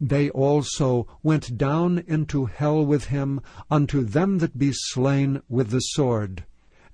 They 0.00 0.30
also 0.30 1.06
went 1.22 1.58
down 1.58 1.98
into 2.06 2.46
hell 2.46 2.86
with 2.86 3.06
him 3.06 3.40
unto 3.70 4.02
them 4.04 4.38
that 4.38 4.56
be 4.56 4.70
slain 4.72 5.42
with 5.48 5.70
the 5.70 5.80
sword, 5.80 6.44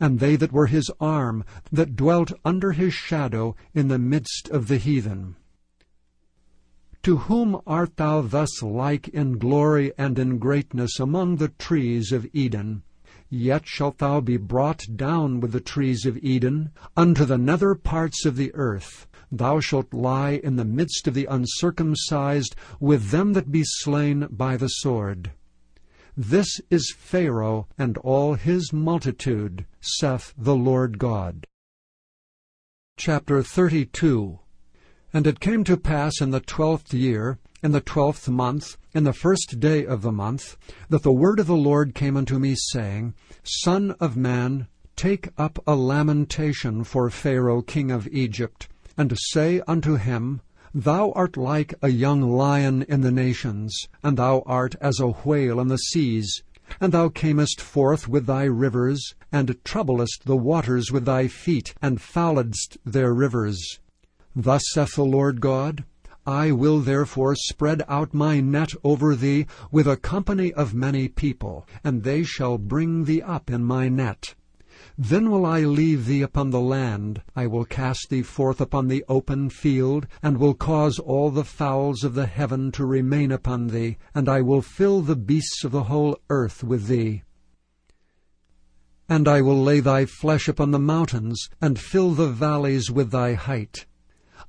and 0.01 0.21
they 0.21 0.37
that 0.37 0.53
were 0.53 0.67
his 0.67 0.91
arm, 0.99 1.45
that 1.71 1.97
dwelt 1.97 2.33
under 2.45 2.73
his 2.73 2.95
shadow 2.95 3.55
in 3.75 3.89
the 3.89 3.99
midst 3.99 4.49
of 4.49 4.69
the 4.69 4.79
heathen. 4.79 5.37
To 7.05 7.19
whom 7.19 7.61
art 7.67 7.99
thou 7.99 8.23
thus 8.23 8.63
like 8.63 9.09
in 9.09 9.37
glory 9.37 9.93
and 9.99 10.19
in 10.19 10.39
greatness 10.39 10.99
among 10.99 11.37
the 11.37 11.49
trees 11.49 12.13
of 12.13 12.27
Eden? 12.33 12.83
Yet 13.29 13.67
shalt 13.67 13.99
thou 13.99 14.23
be 14.23 14.39
brought 14.39 14.87
down 14.97 15.41
with 15.41 15.53
the 15.53 15.61
trees 15.61 16.07
of 16.07 16.17
Eden 16.17 16.71
unto 16.97 17.27
the 17.27 17.37
nether 17.37 17.75
parts 17.75 18.25
of 18.25 18.37
the 18.37 18.55
earth. 18.55 19.07
Thou 19.31 19.61
shalt 19.61 19.93
lie 19.93 20.41
in 20.43 20.57
the 20.57 20.65
midst 20.65 21.07
of 21.07 21.13
the 21.13 21.27
uncircumcised 21.27 22.57
with 22.81 23.11
them 23.11 23.35
that 23.35 23.53
be 23.53 23.65
slain 23.67 24.27
by 24.31 24.57
the 24.57 24.69
sword. 24.69 25.33
This 26.17 26.59
is 26.71 26.95
Pharaoh 26.97 27.69
and 27.77 27.99
all 27.99 28.33
his 28.33 28.73
multitude, 28.73 29.67
saith 29.79 30.33
the 30.39 30.57
Lord 30.57 30.99
God. 30.99 31.47
Chapter 32.97 33.43
32 33.43 34.39
and 35.15 35.29
it 35.29 35.39
came 35.39 35.63
to 35.63 35.77
pass 35.77 36.21
in 36.21 36.33
the 36.33 36.41
twelfth 36.41 36.93
year, 36.93 37.39
in 37.63 37.71
the 37.71 37.81
twelfth 37.81 38.29
month, 38.29 38.77
in 38.93 39.05
the 39.05 39.13
first 39.13 39.61
day 39.61 39.87
of 39.87 40.03
the 40.03 40.11
month, 40.11 40.57
that 40.89 41.05
the 41.05 41.13
word 41.13 41.39
of 41.39 41.47
the 41.47 41.55
Lord 41.55 41.95
came 41.95 42.17
unto 42.17 42.41
me, 42.41 42.57
saying, 42.57 43.15
Son 43.45 43.93
of 44.01 44.17
man, 44.17 44.67
take 44.97 45.29
up 45.39 45.63
a 45.69 45.77
lamentation 45.77 46.83
for 46.83 47.09
Pharaoh 47.11 47.63
king 47.63 47.93
of 47.93 48.09
Egypt, 48.09 48.67
and 48.97 49.17
say 49.17 49.63
unto 49.69 49.95
him, 49.95 50.41
Thou 50.75 51.13
art 51.13 51.37
like 51.37 51.75
a 51.81 51.91
young 51.91 52.21
lion 52.21 52.83
in 52.83 53.03
the 53.03 53.13
nations, 53.13 53.87
and 54.03 54.17
thou 54.17 54.43
art 54.47 54.75
as 54.81 54.99
a 54.99 55.07
whale 55.07 55.61
in 55.61 55.69
the 55.69 55.77
seas. 55.77 56.43
And 56.81 56.93
thou 56.93 57.09
camest 57.09 57.61
forth 57.61 58.09
with 58.09 58.27
thy 58.27 58.45
rivers, 58.45 59.15
and 59.31 59.57
troublest 59.65 60.25
the 60.25 60.37
waters 60.37 60.91
with 60.91 61.05
thy 61.05 61.29
feet, 61.29 61.73
and 61.81 62.01
fouledst 62.01 62.79
their 62.85 63.15
rivers. 63.15 63.79
Thus 64.37 64.63
saith 64.73 64.97
the 64.97 65.05
Lord 65.05 65.41
God, 65.41 65.85
I 66.27 66.53
will 66.53 66.81
therefore 66.81 67.37
spread 67.37 67.83
out 67.87 68.15
my 68.15 68.41
net 68.41 68.73
over 68.83 69.15
thee 69.15 69.47
with 69.71 69.87
a 69.87 69.97
company 69.97 70.53
of 70.55 70.75
many 70.75 71.07
people, 71.07 71.67
and 71.85 72.03
they 72.03 72.23
shall 72.25 72.57
bring 72.57 73.05
thee 73.05 73.21
up 73.21 73.51
in 73.51 73.63
my 73.63 73.89
net. 73.89 74.35
Then 74.99 75.31
will 75.31 75.45
I 75.45 75.61
leave 75.61 76.07
thee 76.07 76.23
upon 76.23 76.51
the 76.51 76.61
land, 76.61 77.23
I 77.37 77.47
will 77.47 77.65
cast 77.65 78.09
thee 78.11 78.23
forth 78.23 78.61
upon 78.61 78.89
the 78.89 79.05
open 79.09 79.51
field, 79.51 80.07
and 80.23 80.39
will 80.39 80.55
cause 80.55 80.99
all 80.99 81.31
the 81.31 81.45
fowls 81.45 82.05
of 82.05 82.15
the 82.15 82.27
heaven 82.27 82.73
to 82.73 82.85
remain 82.85 83.31
upon 83.31 83.69
thee, 83.69 83.99
and 84.15 84.29
I 84.29 84.41
will 84.41 84.63
fill 84.63 85.03
the 85.03 85.17
beasts 85.17 85.63
of 85.63 85.73
the 85.73 85.85
whole 85.85 86.19
earth 86.31 86.65
with 86.65 86.87
thee. 86.87 87.23
And 89.09 89.29
I 89.29 89.43
will 89.43 89.63
lay 89.63 89.81
thy 89.81 90.07
flesh 90.07 90.49
upon 90.49 90.71
the 90.71 90.79
mountains, 90.79 91.49
and 91.61 91.79
fill 91.79 92.13
the 92.13 92.29
valleys 92.29 92.91
with 92.91 93.11
thy 93.11 93.35
height. 93.35 93.87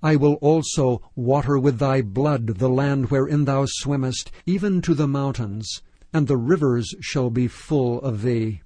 I 0.06 0.18
will 0.18 0.36
also 0.36 1.02
water 1.16 1.58
with 1.58 1.80
thy 1.80 2.04
blood 2.04 2.60
the 2.60 2.70
land 2.70 3.10
wherein 3.10 3.46
thou 3.46 3.66
swimmest, 3.66 4.32
even 4.46 4.80
to 4.84 4.94
the 4.94 5.08
mountains, 5.08 5.82
and 6.14 6.28
the 6.28 6.38
rivers 6.38 6.94
shall 7.02 7.32
be 7.32 7.48
full 7.48 8.00
of 8.02 8.22
thee. 8.22 8.62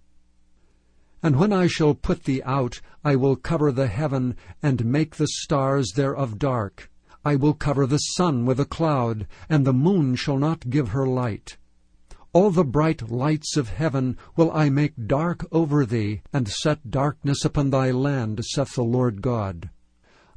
And 1.23 1.37
when 1.37 1.53
I 1.53 1.67
shall 1.67 1.93
put 1.93 2.25
thee 2.25 2.41
out, 2.43 2.81
I 3.05 3.15
will 3.15 3.37
cover 3.37 3.71
the 3.71 3.87
heaven, 3.87 4.35
and 4.61 4.83
make 4.83 5.15
the 5.15 5.29
stars 5.29 5.93
thereof 5.95 6.37
dark. 6.37 6.91
I 7.23 7.37
will 7.37 7.53
cover 7.53 7.87
the 7.87 7.99
sun 8.17 8.45
with 8.45 8.59
a 8.59 8.65
cloud, 8.65 9.25
and 9.47 9.65
the 9.65 9.71
moon 9.71 10.17
shall 10.17 10.37
not 10.37 10.69
give 10.69 10.89
her 10.89 11.07
light. 11.07 11.55
All 12.33 12.51
the 12.51 12.65
bright 12.65 13.09
lights 13.09 13.55
of 13.55 13.69
heaven 13.69 14.17
will 14.35 14.51
I 14.51 14.69
make 14.69 15.07
dark 15.07 15.47
over 15.53 15.85
thee, 15.85 16.21
and 16.33 16.49
set 16.49 16.91
darkness 16.91 17.45
upon 17.45 17.69
thy 17.69 17.91
land, 17.91 18.43
saith 18.43 18.75
the 18.75 18.83
Lord 18.83 19.21
God. 19.21 19.69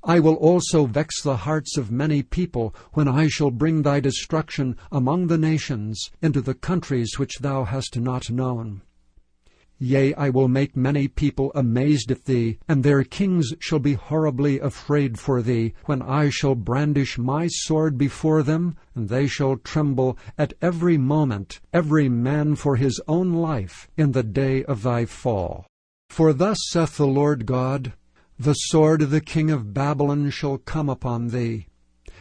I 0.04 0.18
will 0.18 0.34
also 0.34 0.86
vex 0.86 1.22
the 1.22 1.36
hearts 1.36 1.76
of 1.76 1.92
many 1.92 2.22
people, 2.22 2.74
when 2.92 3.06
I 3.06 3.28
shall 3.28 3.52
bring 3.52 3.82
thy 3.82 4.00
destruction 4.00 4.76
among 4.90 5.28
the 5.28 5.38
nations, 5.38 6.10
into 6.20 6.40
the 6.40 6.54
countries 6.54 7.18
which 7.18 7.38
thou 7.38 7.64
hast 7.64 7.96
not 7.98 8.28
known. 8.28 8.82
Yea, 9.78 10.14
I 10.14 10.30
will 10.30 10.46
make 10.48 10.76
many 10.76 11.08
people 11.08 11.50
amazed 11.54 12.12
at 12.12 12.24
thee, 12.24 12.58
and 12.68 12.82
their 12.82 13.02
kings 13.02 13.52
shall 13.58 13.80
be 13.80 13.94
horribly 13.94 14.60
afraid 14.60 15.18
for 15.18 15.42
thee, 15.42 15.74
when 15.86 16.02
I 16.02 16.30
shall 16.30 16.54
brandish 16.54 17.18
my 17.18 17.48
sword 17.48 17.98
before 17.98 18.42
them, 18.42 18.76
and 18.94 19.08
they 19.08 19.26
shall 19.26 19.56
tremble 19.56 20.16
at 20.38 20.54
every 20.62 20.98
moment, 20.98 21.60
every 21.72 22.08
man 22.08 22.54
for 22.54 22.76
his 22.76 23.00
own 23.08 23.32
life, 23.32 23.88
in 23.96 24.12
the 24.12 24.22
day 24.22 24.64
of 24.64 24.82
thy 24.82 25.04
fall. 25.04 25.66
For 26.10 26.32
thus 26.32 26.58
saith 26.70 26.96
the 26.96 27.06
Lord 27.06 27.46
God, 27.46 27.92
the 28.42 28.54
sword 28.54 29.02
of 29.02 29.10
the 29.10 29.20
king 29.20 29.52
of 29.52 29.72
Babylon 29.72 30.28
shall 30.28 30.58
come 30.58 30.88
upon 30.88 31.28
thee. 31.28 31.68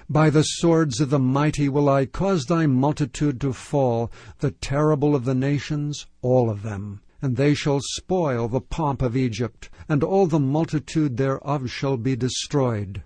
By 0.07 0.29
the 0.29 0.43
swords 0.43 1.01
of 1.01 1.09
the 1.09 1.17
mighty 1.17 1.67
will 1.67 1.89
I 1.89 2.05
cause 2.05 2.45
thy 2.45 2.67
multitude 2.67 3.41
to 3.41 3.53
fall, 3.53 4.11
the 4.37 4.51
terrible 4.51 5.15
of 5.15 5.25
the 5.25 5.33
nations, 5.33 6.05
all 6.21 6.51
of 6.51 6.61
them. 6.61 7.01
And 7.23 7.37
they 7.37 7.55
shall 7.55 7.79
spoil 7.81 8.47
the 8.47 8.61
pomp 8.61 9.01
of 9.01 9.17
Egypt, 9.17 9.71
and 9.89 10.03
all 10.03 10.27
the 10.27 10.39
multitude 10.39 11.17
thereof 11.17 11.71
shall 11.71 11.97
be 11.97 12.15
destroyed. 12.15 13.01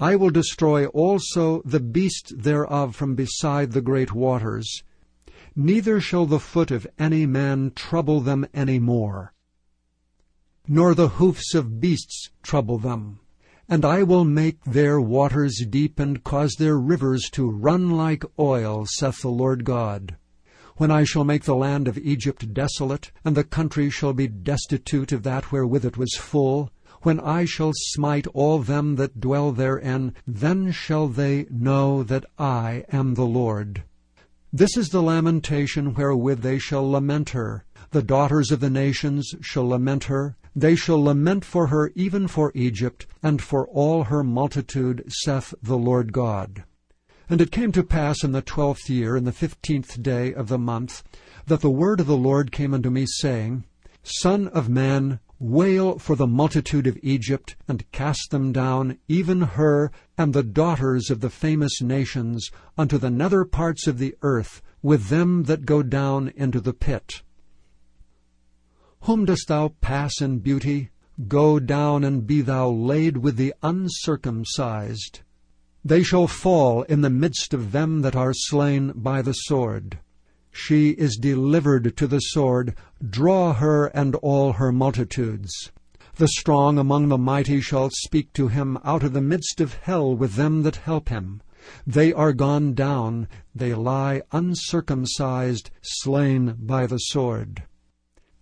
I 0.00 0.16
will 0.16 0.30
destroy 0.30 0.86
also 0.86 1.60
the 1.66 1.80
beasts 1.80 2.32
thereof 2.34 2.96
from 2.96 3.14
beside 3.14 3.72
the 3.72 3.82
great 3.82 4.14
waters. 4.14 4.82
Neither 5.54 6.00
shall 6.00 6.24
the 6.24 6.40
foot 6.40 6.70
of 6.70 6.86
any 6.98 7.26
man 7.26 7.72
trouble 7.74 8.22
them 8.22 8.46
any 8.54 8.78
more 8.78 9.33
nor 10.66 10.94
the 10.94 11.08
hoofs 11.08 11.54
of 11.54 11.80
beasts 11.80 12.30
trouble 12.42 12.78
them. 12.78 13.20
And 13.68 13.84
I 13.84 14.02
will 14.02 14.24
make 14.24 14.62
their 14.64 15.00
waters 15.00 15.64
deep, 15.68 15.98
and 15.98 16.22
cause 16.22 16.54
their 16.58 16.78
rivers 16.78 17.28
to 17.30 17.50
run 17.50 17.90
like 17.90 18.24
oil, 18.38 18.84
saith 18.86 19.22
the 19.22 19.28
Lord 19.28 19.64
God. 19.64 20.16
When 20.76 20.90
I 20.90 21.04
shall 21.04 21.24
make 21.24 21.44
the 21.44 21.54
land 21.54 21.86
of 21.86 21.98
Egypt 21.98 22.52
desolate, 22.52 23.12
and 23.24 23.36
the 23.36 23.44
country 23.44 23.90
shall 23.90 24.12
be 24.12 24.26
destitute 24.26 25.12
of 25.12 25.22
that 25.22 25.52
wherewith 25.52 25.84
it 25.84 25.96
was 25.96 26.14
full, 26.16 26.70
when 27.02 27.20
I 27.20 27.44
shall 27.44 27.72
smite 27.74 28.26
all 28.28 28.58
them 28.58 28.96
that 28.96 29.20
dwell 29.20 29.52
therein, 29.52 30.14
then 30.26 30.72
shall 30.72 31.06
they 31.06 31.46
know 31.50 32.02
that 32.02 32.24
I 32.38 32.84
am 32.90 33.14
the 33.14 33.26
Lord. 33.26 33.84
This 34.52 34.76
is 34.76 34.88
the 34.88 35.02
lamentation 35.02 35.94
wherewith 35.94 36.40
they 36.40 36.58
shall 36.58 36.90
lament 36.90 37.30
her. 37.30 37.64
The 37.90 38.02
daughters 38.02 38.50
of 38.50 38.60
the 38.60 38.70
nations 38.70 39.34
shall 39.40 39.68
lament 39.68 40.04
her, 40.04 40.36
they 40.54 40.76
shall 40.76 41.02
lament 41.02 41.44
for 41.44 41.66
her 41.66 41.90
even 41.94 42.28
for 42.28 42.52
Egypt, 42.54 43.06
and 43.22 43.42
for 43.42 43.66
all 43.68 44.04
her 44.04 44.22
multitude, 44.22 45.04
saith 45.08 45.54
the 45.62 45.78
Lord 45.78 46.12
God. 46.12 46.64
And 47.28 47.40
it 47.40 47.50
came 47.50 47.72
to 47.72 47.82
pass 47.82 48.22
in 48.22 48.32
the 48.32 48.42
twelfth 48.42 48.88
year, 48.88 49.16
in 49.16 49.24
the 49.24 49.32
fifteenth 49.32 50.02
day 50.02 50.32
of 50.32 50.48
the 50.48 50.58
month, 50.58 51.02
that 51.46 51.60
the 51.60 51.70
word 51.70 52.00
of 52.00 52.06
the 52.06 52.16
Lord 52.16 52.52
came 52.52 52.74
unto 52.74 52.90
me, 52.90 53.06
saying, 53.06 53.64
Son 54.02 54.48
of 54.48 54.68
man, 54.68 55.20
wail 55.38 55.98
for 55.98 56.14
the 56.14 56.26
multitude 56.26 56.86
of 56.86 56.98
Egypt, 57.02 57.56
and 57.66 57.90
cast 57.90 58.30
them 58.30 58.52
down, 58.52 58.98
even 59.08 59.40
her 59.40 59.90
and 60.16 60.32
the 60.32 60.42
daughters 60.42 61.10
of 61.10 61.20
the 61.20 61.30
famous 61.30 61.80
nations, 61.80 62.50
unto 62.78 62.98
the 62.98 63.10
nether 63.10 63.44
parts 63.44 63.86
of 63.86 63.98
the 63.98 64.14
earth, 64.22 64.62
with 64.82 65.08
them 65.08 65.44
that 65.44 65.66
go 65.66 65.82
down 65.82 66.32
into 66.36 66.60
the 66.60 66.74
pit. 66.74 67.22
Whom 69.04 69.26
dost 69.26 69.48
thou 69.48 69.68
pass 69.82 70.22
in 70.22 70.38
beauty? 70.38 70.88
Go 71.28 71.60
down 71.60 72.04
and 72.04 72.26
be 72.26 72.40
thou 72.40 72.70
laid 72.70 73.18
with 73.18 73.36
the 73.36 73.52
uncircumcised. 73.62 75.20
They 75.84 76.02
shall 76.02 76.26
fall 76.26 76.84
in 76.84 77.02
the 77.02 77.10
midst 77.10 77.52
of 77.52 77.72
them 77.72 78.00
that 78.00 78.16
are 78.16 78.32
slain 78.32 78.92
by 78.96 79.20
the 79.20 79.34
sword. 79.34 79.98
She 80.50 80.92
is 80.92 81.18
delivered 81.18 81.98
to 81.98 82.06
the 82.06 82.18
sword. 82.18 82.74
Draw 83.06 83.52
her 83.52 83.88
and 83.88 84.14
all 84.14 84.54
her 84.54 84.72
multitudes. 84.72 85.70
The 86.16 86.28
strong 86.28 86.78
among 86.78 87.08
the 87.08 87.18
mighty 87.18 87.60
shall 87.60 87.90
speak 87.90 88.32
to 88.32 88.48
him 88.48 88.78
out 88.84 89.02
of 89.02 89.12
the 89.12 89.20
midst 89.20 89.60
of 89.60 89.74
hell 89.74 90.16
with 90.16 90.36
them 90.36 90.62
that 90.62 90.76
help 90.76 91.10
him. 91.10 91.42
They 91.86 92.14
are 92.14 92.32
gone 92.32 92.72
down, 92.72 93.28
they 93.54 93.74
lie 93.74 94.22
uncircumcised, 94.32 95.70
slain 95.82 96.56
by 96.58 96.86
the 96.86 96.96
sword. 96.96 97.64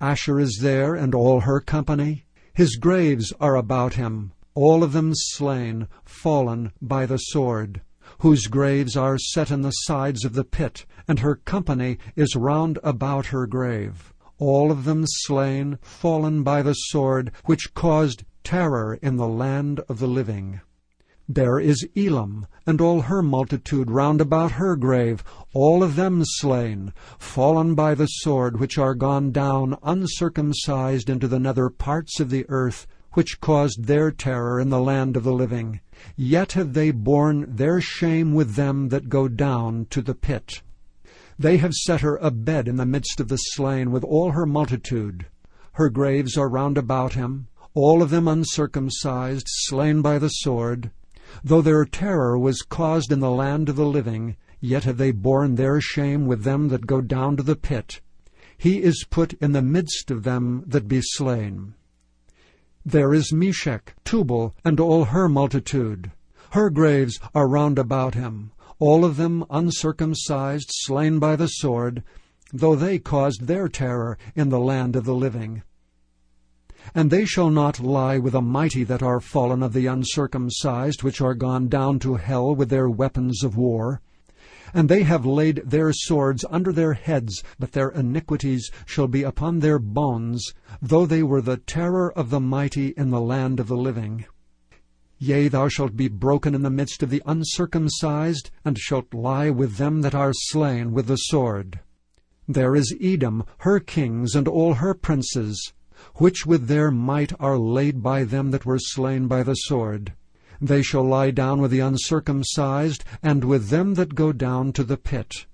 Asshur 0.03 0.41
is 0.41 0.59
there, 0.61 0.97
and 0.97 1.15
all 1.15 1.43
her 1.43 1.61
company. 1.61 2.25
His 2.55 2.75
graves 2.75 3.33
are 3.39 3.55
about 3.55 3.95
him, 3.95 4.33
all 4.53 4.83
of 4.83 4.93
them 4.93 5.13
slain, 5.15 5.87
fallen 6.05 6.73
by 6.83 7.07
the 7.07 7.19
sword, 7.19 7.83
whose 8.19 8.49
graves 8.49 8.97
are 8.97 9.17
set 9.17 9.53
in 9.53 9.63
the 9.63 9.71
sides 9.71 10.25
of 10.25 10.33
the 10.33 10.43
pit, 10.43 10.87
and 11.07 11.21
her 11.21 11.37
company 11.37 11.99
is 12.17 12.35
round 12.35 12.81
about 12.83 13.27
her 13.27 13.47
grave. 13.47 14.13
All 14.39 14.73
of 14.73 14.83
them 14.83 15.05
slain, 15.07 15.79
fallen 15.83 16.43
by 16.43 16.63
the 16.63 16.75
sword, 16.75 17.31
which 17.45 17.73
caused 17.73 18.25
terror 18.43 18.99
in 19.03 19.19
the 19.19 19.29
land 19.29 19.79
of 19.89 20.01
the 20.01 20.09
living. 20.09 20.61
There 21.29 21.61
is 21.61 21.89
Elam, 21.97 22.47
and 22.67 22.81
all 22.81 23.03
her 23.03 23.23
multitude 23.23 23.91
round 23.91 24.21
about 24.21 24.53
her 24.53 24.77
grave, 24.77 25.23
all 25.55 25.83
of 25.83 25.95
them 25.95 26.23
slain, 26.25 26.93
fallen 27.19 27.75
by 27.75 27.95
the 27.95 28.07
sword, 28.07 28.59
which 28.59 28.77
are 28.77 28.95
gone 28.95 29.31
down 29.31 29.79
uncircumcised 29.83 31.09
into 31.09 31.29
the 31.29 31.39
nether 31.39 31.71
parts 31.71 32.21
of 32.21 32.29
the 32.29 32.45
earth, 32.49 32.87
which 33.13 33.41
caused 33.41 33.85
their 33.85 34.11
terror 34.11 34.59
in 34.59 34.69
the 34.69 34.81
land 34.81 35.17
of 35.17 35.23
the 35.23 35.33
living. 35.33 35.81
Yet 36.17 36.53
have 36.53 36.73
they 36.73 36.91
borne 36.91 37.47
their 37.49 37.81
shame 37.81 38.35
with 38.35 38.55
them 38.57 38.89
that 38.89 39.09
go 39.09 39.29
down 39.29 39.87
to 39.91 40.03
the 40.03 40.15
pit. 40.15 40.61
They 41.39 41.57
have 41.59 41.73
set 41.73 42.01
her 42.01 42.17
a 42.17 42.31
bed 42.31 42.69
in 42.69 42.77
the 42.77 42.85
midst 42.85 43.21
of 43.21 43.29
the 43.29 43.37
slain 43.37 43.91
with 43.91 44.05
all 44.05 44.33
her 44.33 44.45
multitude. 44.45 45.27
Her 45.75 45.89
graves 45.89 46.37
are 46.37 46.49
round 46.49 46.77
about 46.77 47.15
him, 47.15 47.47
all 47.75 48.03
of 48.03 48.11
them 48.11 48.29
uncircumcised, 48.29 49.47
slain 49.47 50.03
by 50.03 50.19
the 50.19 50.29
sword. 50.29 50.91
Though 51.43 51.63
their 51.63 51.85
terror 51.85 52.39
was 52.39 52.63
caused 52.63 53.11
in 53.11 53.21
the 53.21 53.31
land 53.31 53.69
of 53.69 53.77
the 53.77 53.87
living, 53.87 54.37
yet 54.61 54.85
have 54.85 54.99
they 54.99 55.13
borne 55.13 55.55
their 55.55 55.81
shame 55.81 56.27
with 56.27 56.45
them 56.45 56.69
that 56.69 56.87
go 56.87 57.01
down 57.01 57.37
to 57.37 57.43
the 57.43 57.57
pit. 57.57 58.01
He 58.59 58.83
is 58.83 59.07
put 59.11 59.33
in 59.35 59.53
the 59.53 59.63
midst 59.63 60.11
of 60.11 60.23
them 60.23 60.63
that 60.67 60.87
be 60.87 61.01
slain. 61.03 61.75
There 62.85 63.15
is 63.15 63.33
Meshech, 63.33 63.95
Tubal, 64.05 64.55
and 64.65 64.79
all 64.79 65.07
her 65.07 65.29
multitude. 65.29 66.13
Her 66.51 66.69
graves 66.69 67.19
are 67.35 67.49
round 67.49 67.79
about 67.79 68.15
him, 68.15 68.53
all 68.79 69.05
of 69.05 69.17
them 69.17 69.45
uncircumcised, 69.51 70.71
slain 70.71 71.19
by 71.19 71.37
the 71.37 71.47
sword, 71.47 72.03
though 72.53 72.75
they 72.75 72.99
caused 72.99 73.47
their 73.47 73.69
terror 73.69 74.19
in 74.35 74.49
the 74.49 74.61
land 74.61 74.97
of 74.97 75.05
the 75.05 75.15
living. 75.15 75.63
And 76.95 77.11
they 77.11 77.25
shall 77.25 77.51
not 77.51 77.81
lie 77.81 78.19
with 78.19 78.33
the 78.33 78.43
mighty 78.43 78.85
that 78.85 79.03
are 79.03 79.21
fallen 79.21 79.63
of 79.63 79.73
the 79.73 79.87
uncircumcised, 79.87 81.03
which 81.03 81.21
are 81.21 81.35
gone 81.35 81.69
down 81.69 81.99
to 82.01 82.17
hell 82.17 82.55
with 82.55 82.71
their 82.71 82.89
weapons 82.91 83.45
of 83.45 83.57
war. 83.57 84.01
And 84.75 84.89
they 84.89 85.03
have 85.03 85.27
laid 85.27 85.63
their 85.65 85.93
swords 85.93 86.45
under 86.51 86.73
their 86.73 86.95
heads, 86.95 87.43
but 87.59 87.73
their 87.73 87.91
iniquities 87.91 88.71
shall 88.87 89.07
be 89.07 89.23
upon 89.23 89.59
their 89.59 89.79
bones, 89.79 90.55
though 90.81 91.07
they 91.07 91.23
were 91.23 91.43
the 91.43 91.59
terror 91.59 92.13
of 92.13 92.31
the 92.31 92.41
mighty 92.41 92.89
in 92.97 93.11
the 93.11 93.21
land 93.21 93.61
of 93.61 93.69
the 93.69 93.77
living. 93.77 94.25
Yea, 95.19 95.47
thou 95.47 95.69
shalt 95.69 95.95
be 95.95 96.09
broken 96.09 96.55
in 96.55 96.63
the 96.63 96.71
midst 96.71 97.03
of 97.03 97.11
the 97.11 97.23
uncircumcised, 97.27 98.51
and 98.65 98.77
shalt 98.77 99.15
lie 99.15 99.51
with 99.51 99.77
them 99.77 100.01
that 100.01 100.15
are 100.15 100.33
slain 100.33 100.93
with 100.93 101.07
the 101.07 101.17
sword. 101.17 101.79
There 102.49 102.75
is 102.75 102.97
Edom, 103.01 103.45
her 103.59 103.79
kings, 103.79 104.35
and 104.35 104.49
all 104.49 104.75
her 104.75 104.95
princes, 104.95 105.73
which 106.17 106.45
with 106.47 106.67
their 106.67 106.91
might 106.91 107.33
are 107.39 107.59
laid 107.59 108.03
by 108.03 108.25
them 108.25 108.51
that 108.51 108.67
were 108.67 108.79
slain 108.79 109.27
by 109.27 109.43
the 109.43 109.55
sword. 109.55 110.13
They 110.61 110.83
shall 110.83 111.05
lie 111.05 111.33
down 111.33 111.61
with 111.61 111.71
the 111.71 111.81
uncircumcised, 111.81 113.05
and 113.23 113.45
with 113.45 113.69
them 113.69 113.95
that 113.95 114.15
go 114.15 114.33
down 114.33 114.73
to 114.75 114.85
the 114.85 114.97
pit. 114.97 115.47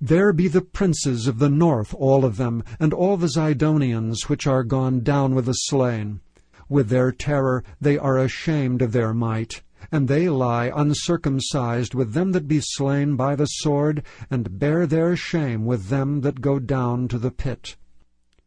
There 0.00 0.32
be 0.32 0.48
the 0.48 0.60
princes 0.60 1.26
of 1.26 1.38
the 1.38 1.48
north, 1.48 1.94
all 1.94 2.24
of 2.24 2.36
them, 2.36 2.62
and 2.78 2.92
all 2.92 3.16
the 3.16 3.28
Zidonians, 3.28 4.28
which 4.28 4.46
are 4.46 4.62
gone 4.62 5.00
down 5.00 5.34
with 5.34 5.46
the 5.46 5.52
slain. 5.52 6.20
With 6.68 6.88
their 6.88 7.12
terror 7.12 7.64
they 7.80 7.98
are 7.98 8.18
ashamed 8.18 8.82
of 8.82 8.92
their 8.92 9.14
might, 9.14 9.62
and 9.90 10.08
they 10.08 10.28
lie 10.28 10.72
uncircumcised 10.74 11.94
with 11.94 12.12
them 12.12 12.32
that 12.32 12.48
be 12.48 12.60
slain 12.60 13.16
by 13.16 13.36
the 13.36 13.46
sword, 13.46 14.02
and 14.30 14.58
bear 14.58 14.86
their 14.86 15.16
shame 15.16 15.64
with 15.64 15.88
them 15.88 16.20
that 16.20 16.40
go 16.40 16.58
down 16.58 17.08
to 17.08 17.18
the 17.18 17.30
pit. 17.30 17.76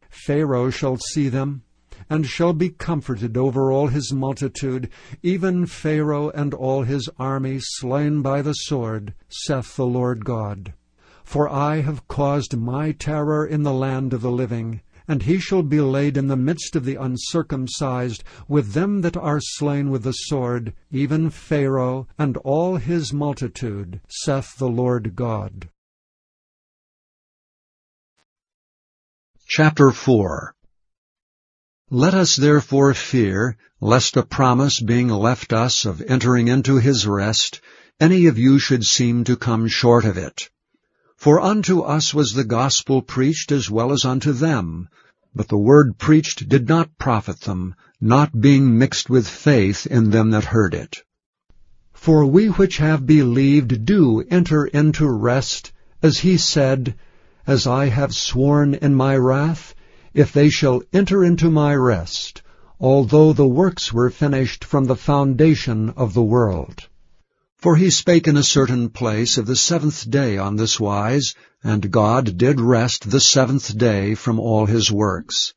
Pharaoh 0.08 0.70
shall 0.70 0.96
see 0.96 1.28
them, 1.28 1.62
and 2.10 2.26
shall 2.26 2.52
be 2.52 2.70
comforted 2.70 3.36
over 3.36 3.70
all 3.70 3.88
his 3.88 4.12
multitude, 4.12 4.88
even 5.22 5.66
Pharaoh 5.66 6.30
and 6.30 6.54
all 6.54 6.82
his 6.82 7.08
army 7.18 7.58
slain 7.60 8.22
by 8.22 8.42
the 8.42 8.54
sword, 8.54 9.14
saith 9.28 9.76
the 9.76 9.86
Lord 9.86 10.24
God. 10.24 10.72
For 11.24 11.48
I 11.48 11.82
have 11.82 12.08
caused 12.08 12.56
my 12.56 12.92
terror 12.92 13.46
in 13.46 13.62
the 13.62 13.74
land 13.74 14.14
of 14.14 14.22
the 14.22 14.30
living, 14.30 14.80
and 15.06 15.22
he 15.22 15.38
shall 15.38 15.62
be 15.62 15.80
laid 15.80 16.16
in 16.16 16.26
the 16.26 16.36
midst 16.36 16.76
of 16.76 16.84
the 16.84 16.96
uncircumcised, 16.96 18.22
with 18.46 18.72
them 18.72 19.00
that 19.00 19.16
are 19.16 19.40
slain 19.40 19.90
with 19.90 20.04
the 20.04 20.12
sword, 20.12 20.74
even 20.90 21.30
Pharaoh 21.30 22.06
and 22.18 22.36
all 22.38 22.76
his 22.76 23.12
multitude, 23.12 24.00
saith 24.08 24.56
the 24.58 24.68
Lord 24.68 25.16
God. 25.16 25.68
Chapter 29.50 29.92
4 29.92 30.54
Let 31.88 32.12
us 32.12 32.36
therefore 32.36 32.92
fear, 32.92 33.56
lest 33.80 34.18
a 34.18 34.22
promise 34.22 34.78
being 34.78 35.08
left 35.08 35.54
us 35.54 35.86
of 35.86 36.02
entering 36.06 36.48
into 36.48 36.76
his 36.76 37.06
rest, 37.06 37.62
any 37.98 38.26
of 38.26 38.36
you 38.36 38.58
should 38.58 38.84
seem 38.84 39.24
to 39.24 39.38
come 39.38 39.66
short 39.66 40.04
of 40.04 40.18
it. 40.18 40.50
For 41.16 41.40
unto 41.40 41.80
us 41.80 42.12
was 42.12 42.34
the 42.34 42.44
gospel 42.44 43.00
preached 43.00 43.50
as 43.50 43.70
well 43.70 43.90
as 43.90 44.04
unto 44.04 44.32
them, 44.32 44.90
but 45.34 45.48
the 45.48 45.56
word 45.56 45.96
preached 45.96 46.46
did 46.50 46.68
not 46.68 46.98
profit 46.98 47.40
them, 47.40 47.74
not 48.02 48.38
being 48.38 48.76
mixed 48.76 49.08
with 49.08 49.26
faith 49.26 49.86
in 49.86 50.10
them 50.10 50.28
that 50.32 50.44
heard 50.44 50.74
it. 50.74 51.02
For 51.94 52.26
we 52.26 52.48
which 52.48 52.76
have 52.76 53.06
believed 53.06 53.86
do 53.86 54.22
enter 54.28 54.66
into 54.66 55.10
rest, 55.10 55.72
as 56.02 56.18
he 56.18 56.36
said, 56.36 56.96
as 57.48 57.66
I 57.66 57.86
have 57.86 58.14
sworn 58.14 58.74
in 58.74 58.94
my 58.94 59.16
wrath, 59.16 59.74
if 60.12 60.34
they 60.34 60.50
shall 60.50 60.82
enter 60.92 61.24
into 61.24 61.50
my 61.50 61.74
rest, 61.74 62.42
although 62.78 63.32
the 63.32 63.48
works 63.48 63.90
were 63.90 64.10
finished 64.10 64.66
from 64.66 64.84
the 64.84 64.94
foundation 64.94 65.88
of 65.96 66.12
the 66.12 66.22
world. 66.22 66.86
For 67.56 67.76
he 67.76 67.88
spake 67.88 68.28
in 68.28 68.36
a 68.36 68.42
certain 68.42 68.90
place 68.90 69.38
of 69.38 69.46
the 69.46 69.56
seventh 69.56 70.10
day 70.10 70.36
on 70.36 70.56
this 70.56 70.78
wise, 70.78 71.34
and 71.64 71.90
God 71.90 72.36
did 72.36 72.60
rest 72.60 73.08
the 73.10 73.18
seventh 73.18 73.78
day 73.78 74.14
from 74.14 74.38
all 74.38 74.66
his 74.66 74.92
works. 74.92 75.54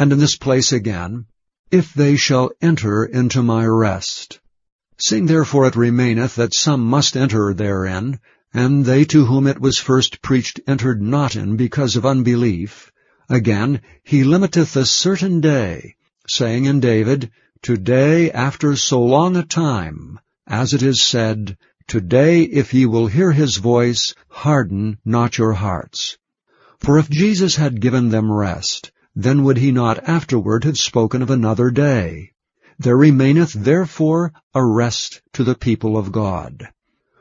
And 0.00 0.12
in 0.12 0.18
this 0.18 0.36
place 0.36 0.72
again, 0.72 1.26
if 1.70 1.94
they 1.94 2.16
shall 2.16 2.50
enter 2.60 3.04
into 3.04 3.44
my 3.44 3.64
rest. 3.64 4.40
Seeing 4.98 5.26
therefore 5.26 5.68
it 5.68 5.76
remaineth 5.76 6.34
that 6.34 6.54
some 6.54 6.84
must 6.84 7.16
enter 7.16 7.54
therein, 7.54 8.18
and 8.52 8.84
they 8.84 9.04
to 9.04 9.26
whom 9.26 9.46
it 9.46 9.60
was 9.60 9.78
first 9.78 10.22
preached 10.22 10.60
entered 10.66 11.00
not 11.00 11.36
in 11.36 11.56
because 11.56 11.96
of 11.96 12.04
unbelief. 12.04 12.90
Again, 13.28 13.80
he 14.02 14.24
limiteth 14.24 14.74
a 14.74 14.84
certain 14.84 15.40
day, 15.40 15.94
saying 16.26 16.64
in 16.64 16.80
David, 16.80 17.30
Today 17.62 18.30
after 18.32 18.74
so 18.74 19.02
long 19.02 19.36
a 19.36 19.44
time, 19.44 20.18
as 20.46 20.74
it 20.74 20.82
is 20.82 21.00
said, 21.02 21.56
Today 21.86 22.42
if 22.42 22.74
ye 22.74 22.86
will 22.86 23.06
hear 23.06 23.32
his 23.32 23.56
voice, 23.56 24.14
harden 24.28 24.98
not 25.04 25.38
your 25.38 25.52
hearts. 25.52 26.18
For 26.78 26.98
if 26.98 27.10
Jesus 27.10 27.56
had 27.56 27.80
given 27.80 28.08
them 28.08 28.32
rest, 28.32 28.90
then 29.14 29.44
would 29.44 29.58
he 29.58 29.70
not 29.70 30.08
afterward 30.08 30.64
have 30.64 30.78
spoken 30.78 31.20
of 31.20 31.30
another 31.30 31.70
day. 31.70 32.32
There 32.78 32.96
remaineth 32.96 33.52
therefore 33.52 34.32
a 34.54 34.64
rest 34.64 35.20
to 35.34 35.44
the 35.44 35.54
people 35.54 35.96
of 35.98 36.12
God. 36.12 36.68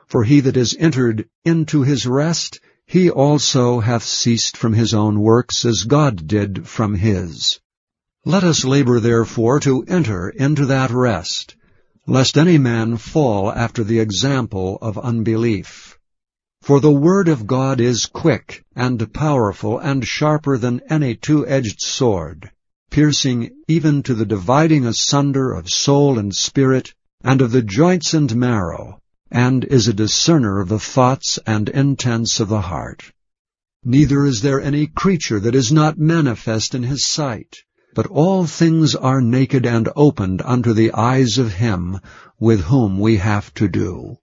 For 0.09 0.23
he 0.23 0.39
that 0.39 0.57
is 0.57 0.75
entered 0.79 1.29
into 1.45 1.83
his 1.83 2.07
rest, 2.07 2.59
he 2.87 3.11
also 3.11 3.79
hath 3.79 4.03
ceased 4.03 4.57
from 4.57 4.73
his 4.73 4.91
own 4.91 5.19
works, 5.19 5.63
as 5.65 5.83
God 5.83 6.25
did 6.25 6.67
from 6.67 6.95
his. 6.95 7.59
Let 8.25 8.43
us 8.43 8.65
labor 8.65 8.99
therefore 8.99 9.59
to 9.59 9.83
enter 9.87 10.29
into 10.29 10.65
that 10.65 10.89
rest, 10.89 11.55
lest 12.07 12.39
any 12.39 12.57
man 12.57 12.97
fall 12.97 13.51
after 13.51 13.83
the 13.83 13.99
example 13.99 14.79
of 14.81 14.97
unbelief. 14.97 15.99
For 16.63 16.79
the 16.79 16.91
word 16.91 17.27
of 17.27 17.45
God 17.45 17.79
is 17.79 18.07
quick 18.07 18.65
and 18.75 19.13
powerful 19.13 19.77
and 19.77 20.03
sharper 20.03 20.57
than 20.57 20.81
any 20.89 21.15
two-edged 21.15 21.79
sword, 21.79 22.49
piercing 22.89 23.51
even 23.67 24.01
to 24.03 24.15
the 24.15 24.25
dividing 24.25 24.87
asunder 24.87 25.53
of 25.53 25.69
soul 25.69 26.17
and 26.17 26.35
spirit, 26.35 26.95
and 27.23 27.41
of 27.41 27.51
the 27.51 27.61
joints 27.61 28.15
and 28.15 28.35
marrow, 28.35 28.98
and 29.31 29.63
is 29.65 29.87
a 29.87 29.93
discerner 29.93 30.59
of 30.59 30.69
the 30.69 30.79
thoughts 30.79 31.39
and 31.45 31.69
intents 31.69 32.39
of 32.39 32.49
the 32.49 32.61
heart. 32.61 33.11
Neither 33.83 34.25
is 34.25 34.41
there 34.41 34.61
any 34.61 34.87
creature 34.87 35.39
that 35.39 35.55
is 35.55 35.71
not 35.71 35.97
manifest 35.97 36.75
in 36.75 36.83
his 36.83 37.05
sight, 37.05 37.63
but 37.93 38.07
all 38.07 38.45
things 38.45 38.95
are 38.95 39.21
naked 39.21 39.65
and 39.65 39.87
opened 39.95 40.41
unto 40.41 40.73
the 40.73 40.91
eyes 40.93 41.37
of 41.37 41.53
him 41.53 41.99
with 42.39 42.61
whom 42.61 42.99
we 42.99 43.17
have 43.17 43.53
to 43.53 43.67
do. 43.67 44.17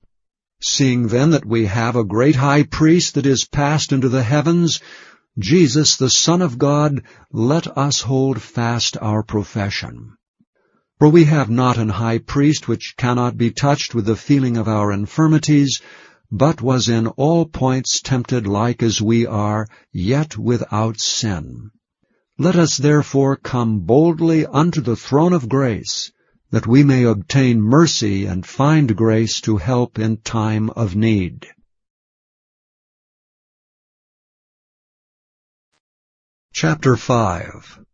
Seeing 0.62 1.09
then 1.09 1.31
that 1.31 1.45
we 1.45 1.66
have 1.66 1.97
a 1.97 2.05
great 2.05 2.37
high 2.37 2.62
priest 2.62 3.14
that 3.14 3.27
is 3.27 3.45
passed 3.45 3.92
into 3.92 4.09
the 4.09 4.23
heavens, 4.23 4.81
Jesus 5.38 5.97
the 5.97 6.09
Son 6.09 6.40
of 6.40 6.59
God, 6.59 7.03
let 7.31 7.66
us 7.77 8.01
hold 8.01 8.40
fast 8.40 8.97
our 9.03 9.23
profession. 9.23 10.15
For 10.98 11.11
we 11.11 11.24
have 11.24 11.50
not 11.50 11.76
an 11.76 11.90
high 11.90 12.18
priest 12.18 12.68
which 12.68 12.94
cannot 12.96 13.37
be 13.37 13.50
touched 13.50 13.94
with 13.94 14.06
the 14.06 14.16
feeling 14.16 14.56
of 14.56 14.66
our 14.66 14.90
infirmities, 14.90 15.82
but 16.32 16.62
was 16.62 16.88
in 16.88 17.06
all 17.06 17.44
points 17.44 18.00
tempted 18.00 18.46
like 18.46 18.82
as 18.82 19.02
we 19.02 19.26
are, 19.26 19.68
yet 19.92 20.38
without 20.38 20.98
sin. 20.98 21.70
Let 22.38 22.56
us 22.56 22.78
therefore 22.78 23.37
come 23.37 23.80
boldly 23.80 24.46
unto 24.46 24.80
the 24.80 24.96
throne 24.96 25.35
of 25.35 25.50
grace, 25.50 26.12
that 26.50 26.66
we 26.66 26.82
may 26.82 27.04
obtain 27.04 27.61
mercy 27.61 28.24
and 28.24 28.46
find 28.46 28.96
grace 28.96 29.42
to 29.42 29.59
help 29.59 29.98
in 29.98 30.16
time 30.18 30.70
of 30.70 30.96
need. 30.96 31.46
Chapter 36.54 36.96
5 36.96 37.85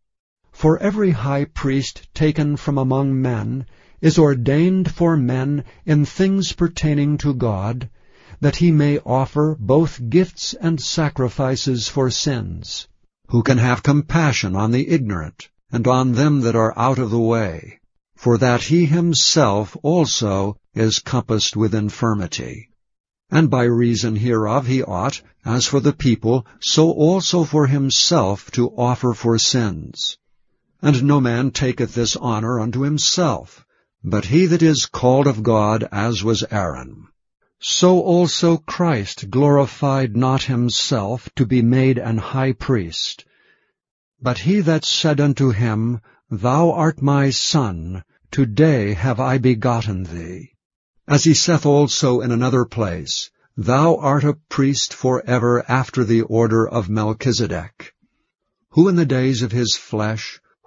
for 0.62 0.78
every 0.78 1.10
high 1.10 1.44
priest 1.44 2.06
taken 2.14 2.56
from 2.56 2.78
among 2.78 3.20
men 3.20 3.66
is 4.00 4.16
ordained 4.16 4.88
for 4.88 5.16
men 5.16 5.64
in 5.84 6.04
things 6.04 6.52
pertaining 6.52 7.18
to 7.18 7.34
God, 7.34 7.90
that 8.40 8.54
he 8.54 8.70
may 8.70 8.96
offer 9.00 9.56
both 9.58 10.08
gifts 10.08 10.54
and 10.60 10.80
sacrifices 10.80 11.88
for 11.88 12.08
sins, 12.10 12.86
who 13.30 13.42
can 13.42 13.58
have 13.58 13.82
compassion 13.82 14.54
on 14.54 14.70
the 14.70 14.88
ignorant, 14.88 15.48
and 15.72 15.88
on 15.88 16.12
them 16.12 16.42
that 16.42 16.54
are 16.54 16.78
out 16.78 17.00
of 17.00 17.10
the 17.10 17.18
way, 17.18 17.80
for 18.14 18.38
that 18.38 18.62
he 18.62 18.86
himself 18.86 19.76
also 19.82 20.56
is 20.74 21.00
compassed 21.00 21.56
with 21.56 21.74
infirmity. 21.74 22.70
And 23.32 23.50
by 23.50 23.64
reason 23.64 24.14
hereof 24.14 24.68
he 24.68 24.80
ought, 24.80 25.22
as 25.44 25.66
for 25.66 25.80
the 25.80 25.92
people, 25.92 26.46
so 26.60 26.92
also 26.92 27.42
for 27.42 27.66
himself 27.66 28.48
to 28.52 28.68
offer 28.76 29.12
for 29.12 29.40
sins. 29.40 30.18
And 30.84 31.04
no 31.04 31.20
man 31.20 31.52
taketh 31.52 31.94
this 31.94 32.16
honor 32.16 32.58
unto 32.58 32.80
himself, 32.80 33.64
but 34.02 34.24
he 34.24 34.46
that 34.46 34.62
is 34.62 34.86
called 34.86 35.28
of 35.28 35.44
God, 35.44 35.88
as 35.92 36.24
was 36.24 36.44
Aaron. 36.50 37.06
So 37.60 38.00
also 38.00 38.56
Christ 38.56 39.30
glorified 39.30 40.16
not 40.16 40.42
himself 40.42 41.28
to 41.36 41.46
be 41.46 41.62
made 41.62 41.98
an 41.98 42.18
high 42.18 42.50
priest. 42.50 43.24
But 44.20 44.38
he 44.38 44.58
that 44.62 44.84
said 44.84 45.20
unto 45.20 45.50
him, 45.50 46.00
Thou 46.28 46.72
art 46.72 47.00
my 47.00 47.30
Son, 47.30 48.02
today 48.32 48.94
have 48.94 49.20
I 49.20 49.38
begotten 49.38 50.02
thee. 50.02 50.54
As 51.06 51.22
he 51.22 51.34
saith 51.34 51.64
also 51.64 52.20
in 52.20 52.32
another 52.32 52.64
place, 52.64 53.30
Thou 53.56 53.94
art 53.98 54.24
a 54.24 54.34
priest 54.48 54.92
for 54.92 55.22
ever 55.28 55.64
after 55.70 56.02
the 56.02 56.22
order 56.22 56.68
of 56.68 56.88
Melchizedek, 56.88 57.94
who 58.70 58.88
in 58.88 58.96
the 58.96 59.06
days 59.06 59.42
of 59.42 59.52
his 59.52 59.76
flesh 59.76 60.40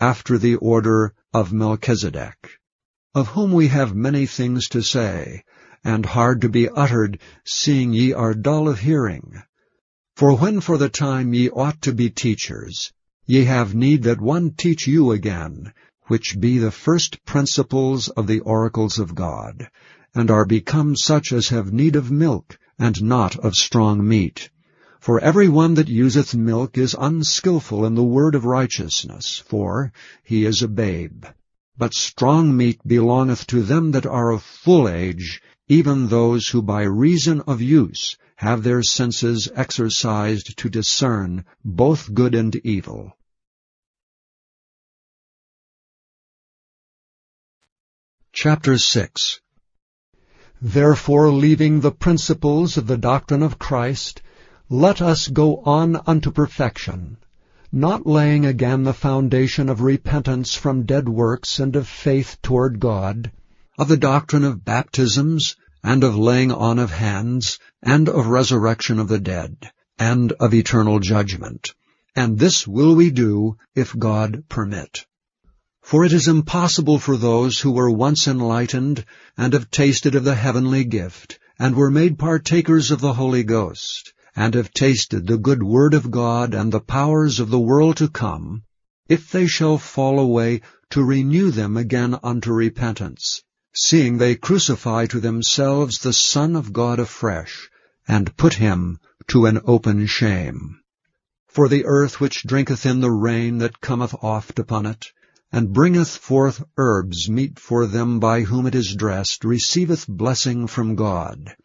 after 0.00 0.38
the 0.38 0.54
order 0.56 1.12
of 1.32 1.52
Melchizedek, 1.52 2.58
of 3.14 3.28
whom 3.28 3.52
we 3.52 3.68
have 3.68 3.94
many 3.94 4.26
things 4.26 4.68
to 4.68 4.80
say, 4.82 5.42
and 5.82 6.06
hard 6.06 6.40
to 6.40 6.48
be 6.48 6.68
uttered, 6.68 7.18
seeing 7.44 7.92
ye 7.92 8.12
are 8.12 8.34
dull 8.34 8.68
of 8.68 8.80
hearing. 8.80 9.42
For 10.16 10.36
when 10.36 10.60
for 10.60 10.78
the 10.78 10.88
time 10.88 11.34
ye 11.34 11.50
ought 11.50 11.82
to 11.82 11.92
be 11.92 12.10
teachers, 12.10 12.92
ye 13.26 13.44
have 13.44 13.74
need 13.74 14.04
that 14.04 14.20
one 14.20 14.52
teach 14.52 14.86
you 14.86 15.12
again, 15.12 15.72
which 16.06 16.40
be 16.40 16.58
the 16.58 16.70
first 16.70 17.24
principles 17.24 18.08
of 18.08 18.26
the 18.26 18.40
oracles 18.40 18.98
of 18.98 19.14
God, 19.14 19.68
and 20.14 20.30
are 20.30 20.46
become 20.46 20.96
such 20.96 21.32
as 21.32 21.48
have 21.48 21.72
need 21.72 21.96
of 21.96 22.10
milk, 22.10 22.58
and 22.78 23.02
not 23.02 23.36
of 23.36 23.54
strong 23.54 24.06
meat. 24.06 24.50
For 25.08 25.20
every 25.20 25.48
one 25.48 25.72
that 25.76 25.88
useth 25.88 26.34
milk 26.34 26.76
is 26.76 26.94
unskilful 27.00 27.86
in 27.86 27.94
the 27.94 28.04
word 28.04 28.34
of 28.34 28.44
righteousness, 28.44 29.38
for 29.38 29.90
he 30.22 30.44
is 30.44 30.60
a 30.60 30.68
babe. 30.68 31.24
But 31.78 31.94
strong 31.94 32.54
meat 32.54 32.86
belongeth 32.86 33.46
to 33.46 33.62
them 33.62 33.92
that 33.92 34.04
are 34.04 34.30
of 34.30 34.42
full 34.42 34.86
age, 34.86 35.40
even 35.66 36.08
those 36.08 36.48
who 36.48 36.60
by 36.60 36.82
reason 36.82 37.40
of 37.46 37.62
use 37.62 38.18
have 38.36 38.62
their 38.62 38.82
senses 38.82 39.48
exercised 39.54 40.58
to 40.58 40.68
discern 40.68 41.46
both 41.64 42.12
good 42.12 42.34
and 42.34 42.54
evil. 42.56 43.16
Chapter 48.34 48.76
6 48.76 49.40
Therefore, 50.60 51.32
leaving 51.32 51.80
the 51.80 51.92
principles 51.92 52.76
of 52.76 52.86
the 52.86 52.98
doctrine 52.98 53.42
of 53.42 53.58
Christ, 53.58 54.20
let 54.70 55.00
us 55.00 55.28
go 55.28 55.62
on 55.64 55.98
unto 56.06 56.30
perfection, 56.30 57.16
not 57.72 58.06
laying 58.06 58.44
again 58.44 58.82
the 58.82 58.92
foundation 58.92 59.70
of 59.70 59.80
repentance 59.80 60.54
from 60.54 60.84
dead 60.84 61.08
works 61.08 61.58
and 61.58 61.74
of 61.74 61.88
faith 61.88 62.36
toward 62.42 62.78
God, 62.78 63.32
of 63.78 63.88
the 63.88 63.96
doctrine 63.96 64.44
of 64.44 64.66
baptisms, 64.66 65.56
and 65.82 66.04
of 66.04 66.18
laying 66.18 66.52
on 66.52 66.78
of 66.78 66.90
hands, 66.90 67.58
and 67.82 68.10
of 68.10 68.26
resurrection 68.26 68.98
of 68.98 69.08
the 69.08 69.18
dead, 69.18 69.70
and 69.98 70.32
of 70.32 70.52
eternal 70.52 70.98
judgment. 70.98 71.72
And 72.14 72.38
this 72.38 72.68
will 72.68 72.94
we 72.94 73.10
do, 73.10 73.56
if 73.74 73.98
God 73.98 74.44
permit. 74.50 75.06
For 75.80 76.04
it 76.04 76.12
is 76.12 76.28
impossible 76.28 76.98
for 76.98 77.16
those 77.16 77.58
who 77.58 77.70
were 77.70 77.90
once 77.90 78.28
enlightened, 78.28 79.06
and 79.34 79.54
have 79.54 79.70
tasted 79.70 80.14
of 80.14 80.24
the 80.24 80.34
heavenly 80.34 80.84
gift, 80.84 81.38
and 81.58 81.74
were 81.74 81.90
made 81.90 82.18
partakers 82.18 82.90
of 82.90 83.00
the 83.00 83.14
Holy 83.14 83.44
Ghost, 83.44 84.12
and 84.40 84.54
have 84.54 84.70
tasted 84.70 85.26
the 85.26 85.36
good 85.36 85.64
word 85.64 85.92
of 85.92 86.12
God 86.12 86.54
and 86.54 86.70
the 86.70 86.78
powers 86.78 87.40
of 87.40 87.50
the 87.50 87.58
world 87.58 87.96
to 87.96 88.06
come, 88.06 88.62
if 89.08 89.32
they 89.32 89.48
shall 89.48 89.78
fall 89.78 90.20
away, 90.20 90.60
to 90.90 91.02
renew 91.02 91.50
them 91.50 91.76
again 91.76 92.16
unto 92.22 92.52
repentance, 92.52 93.42
seeing 93.74 94.16
they 94.16 94.36
crucify 94.36 95.06
to 95.06 95.18
themselves 95.18 95.98
the 95.98 96.12
Son 96.12 96.54
of 96.54 96.72
God 96.72 97.00
afresh, 97.00 97.68
and 98.06 98.36
put 98.36 98.54
him 98.54 99.00
to 99.26 99.46
an 99.46 99.58
open 99.64 100.06
shame. 100.06 100.78
For 101.48 101.68
the 101.68 101.84
earth 101.84 102.20
which 102.20 102.46
drinketh 102.46 102.86
in 102.86 103.00
the 103.00 103.10
rain 103.10 103.58
that 103.58 103.80
cometh 103.80 104.14
oft 104.22 104.60
upon 104.60 104.86
it, 104.86 105.06
and 105.50 105.72
bringeth 105.72 106.16
forth 106.16 106.62
herbs 106.76 107.28
meet 107.28 107.58
for 107.58 107.86
them 107.86 108.20
by 108.20 108.42
whom 108.42 108.68
it 108.68 108.76
is 108.76 108.94
dressed, 108.94 109.42
receiveth 109.42 110.06
blessing 110.06 110.68
from 110.68 110.94
God. 110.94 111.56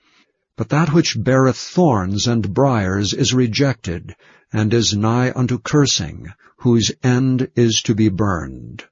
But 0.56 0.70
that 0.70 0.94
which 0.94 1.18
beareth 1.20 1.58
thorns 1.58 2.28
and 2.28 2.54
briers 2.54 3.12
is 3.12 3.34
rejected, 3.34 4.16
and 4.52 4.72
is 4.72 4.96
nigh 4.96 5.32
unto 5.36 5.58
cursing, 5.58 6.32
whose 6.58 6.92
end 7.02 7.50
is 7.56 7.82
to 7.86 7.96
be 7.96 8.10
burned. 8.10 8.86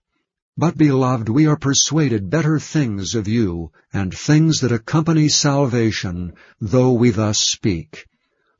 But, 0.58 0.76
beloved, 0.76 1.30
we 1.30 1.45
are 1.45 1.56
persuaded 1.56 2.32
better 2.32 2.60
things 2.60 3.13
of 3.13 3.28
you, 3.28 3.71
and 3.93 4.12
things 4.12 4.62
that 4.62 4.71
accompany 4.71 5.30
salvation, 5.30 6.34
though 6.60 6.93
we 6.93 7.12
thus 7.12 7.39
speak. 7.39 8.08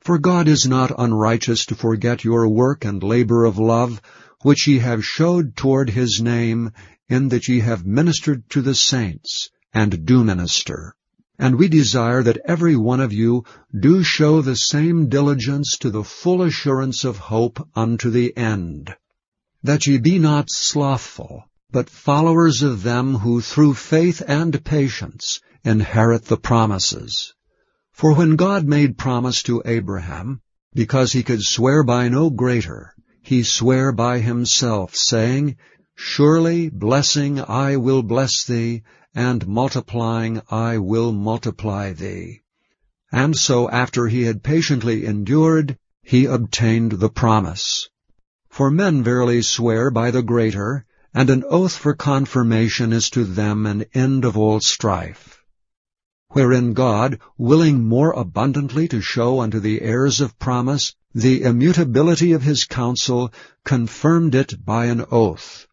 For 0.00 0.18
God 0.18 0.46
is 0.46 0.66
not 0.68 0.92
unrighteous 0.96 1.66
to 1.66 1.74
forget 1.74 2.24
your 2.24 2.48
work 2.48 2.84
and 2.84 3.02
labor 3.02 3.44
of 3.44 3.58
love, 3.58 4.00
which 4.42 4.66
ye 4.66 4.78
have 4.78 5.04
showed 5.04 5.56
toward 5.56 5.90
his 5.90 6.22
name, 6.22 6.70
in 7.08 7.30
that 7.30 7.48
ye 7.48 7.60
have 7.60 7.84
ministered 7.84 8.48
to 8.50 8.62
the 8.62 8.74
saints, 8.76 9.50
and 9.72 10.06
do 10.06 10.22
minister. 10.24 10.94
And 11.42 11.56
we 11.56 11.66
desire 11.66 12.22
that 12.22 12.38
every 12.44 12.76
one 12.76 13.00
of 13.00 13.12
you 13.12 13.44
do 13.76 14.04
show 14.04 14.42
the 14.42 14.54
same 14.54 15.08
diligence 15.08 15.76
to 15.78 15.90
the 15.90 16.04
full 16.04 16.40
assurance 16.40 17.02
of 17.02 17.16
hope 17.16 17.68
unto 17.74 18.10
the 18.10 18.36
end, 18.36 18.94
that 19.60 19.84
ye 19.88 19.98
be 19.98 20.20
not 20.20 20.52
slothful, 20.52 21.42
but 21.72 21.90
followers 21.90 22.62
of 22.62 22.84
them 22.84 23.16
who 23.16 23.40
through 23.40 23.74
faith 23.74 24.22
and 24.28 24.64
patience 24.64 25.40
inherit 25.64 26.26
the 26.26 26.36
promises. 26.36 27.34
For 27.92 28.14
when 28.14 28.36
God 28.36 28.68
made 28.68 28.96
promise 28.96 29.42
to 29.42 29.64
Abraham, 29.64 30.42
because 30.74 31.10
he 31.10 31.24
could 31.24 31.42
swear 31.42 31.82
by 31.82 32.08
no 32.08 32.30
greater, 32.30 32.94
he 33.20 33.42
sware 33.42 33.90
by 33.90 34.20
himself, 34.20 34.94
saying, 34.94 35.56
Surely 35.96 36.68
blessing 36.68 37.40
I 37.40 37.78
will 37.78 38.04
bless 38.04 38.44
thee, 38.44 38.84
and 39.14 39.46
multiplying 39.46 40.40
I 40.50 40.78
will 40.78 41.12
multiply 41.12 41.92
thee. 41.92 42.42
And 43.10 43.36
so 43.36 43.68
after 43.70 44.08
he 44.08 44.22
had 44.22 44.42
patiently 44.42 45.04
endured, 45.04 45.78
he 46.02 46.26
obtained 46.26 46.92
the 46.92 47.10
promise. 47.10 47.88
For 48.48 48.70
men 48.70 49.02
verily 49.02 49.42
swear 49.42 49.90
by 49.90 50.10
the 50.10 50.22
greater, 50.22 50.84
and 51.12 51.30
an 51.30 51.44
oath 51.48 51.76
for 51.76 51.94
confirmation 51.94 52.92
is 52.92 53.10
to 53.10 53.24
them 53.24 53.66
an 53.66 53.84
end 53.94 54.24
of 54.24 54.36
all 54.36 54.60
strife 54.60 55.42
wherein 56.32 56.72
God, 56.72 57.18
willing 57.36 57.84
more 57.84 58.12
abundantly 58.12 58.88
to 58.88 59.00
show 59.02 59.40
unto 59.40 59.60
the 59.60 59.82
heirs 59.82 60.20
of 60.20 60.38
promise 60.38 60.94
the 61.14 61.42
immutability 61.42 62.32
of 62.32 62.42
his 62.42 62.64
counsel, 62.64 63.30
confirmed 63.64 64.34
it 64.34 64.64
by 64.64 64.86
an 64.86 65.04
oath, 65.10 65.66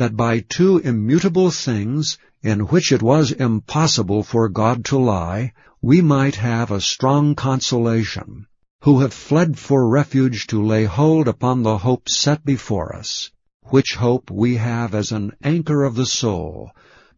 that 0.00 0.16
by 0.16 0.40
two 0.40 0.78
immutable 0.78 1.50
things, 1.50 2.16
in 2.42 2.60
which 2.60 2.90
it 2.90 3.02
was 3.02 3.32
impossible 3.32 4.22
for 4.22 4.48
God 4.48 4.82
to 4.82 4.96
lie, 4.98 5.52
we 5.82 6.00
might 6.00 6.36
have 6.36 6.70
a 6.70 6.80
strong 6.80 7.34
consolation, 7.34 8.46
who 8.80 9.00
have 9.00 9.12
fled 9.12 9.58
for 9.58 9.86
refuge 9.86 10.46
to 10.46 10.64
lay 10.64 10.84
hold 10.86 11.28
upon 11.28 11.62
the 11.62 11.76
hope 11.76 12.08
set 12.08 12.42
before 12.46 12.96
us, 12.96 13.30
which 13.64 13.96
hope 13.98 14.30
we 14.30 14.56
have 14.56 14.94
as 14.94 15.12
an 15.12 15.32
anchor 15.42 15.84
of 15.84 15.96
the 15.96 16.06
soul, 16.06 16.70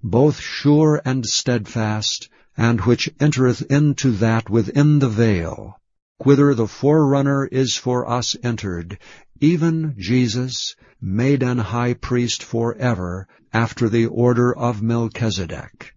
both 0.03 0.41
sure 0.41 1.01
and 1.05 1.25
steadfast, 1.25 2.29
and 2.57 2.81
which 2.81 3.09
entereth 3.21 3.63
into 3.71 4.11
that 4.11 4.51
within 4.51 4.99
the 4.99 5.09
veil, 5.09 5.77
whither 6.19 6.53
the 6.53 6.67
forerunner 6.67 7.47
is 7.47 7.77
for 7.77 8.11
us 8.11 8.35
entered, 8.43 8.99
even 9.43 9.93
Jesus, 9.99 10.77
made 11.01 11.43
an 11.43 11.59
high 11.59 11.95
priest 11.95 12.45
for 12.45 12.77
ever, 12.77 13.27
after 13.53 13.89
the 13.89 14.07
order 14.07 14.57
of 14.57 14.81
Melchizedek. 14.81 15.93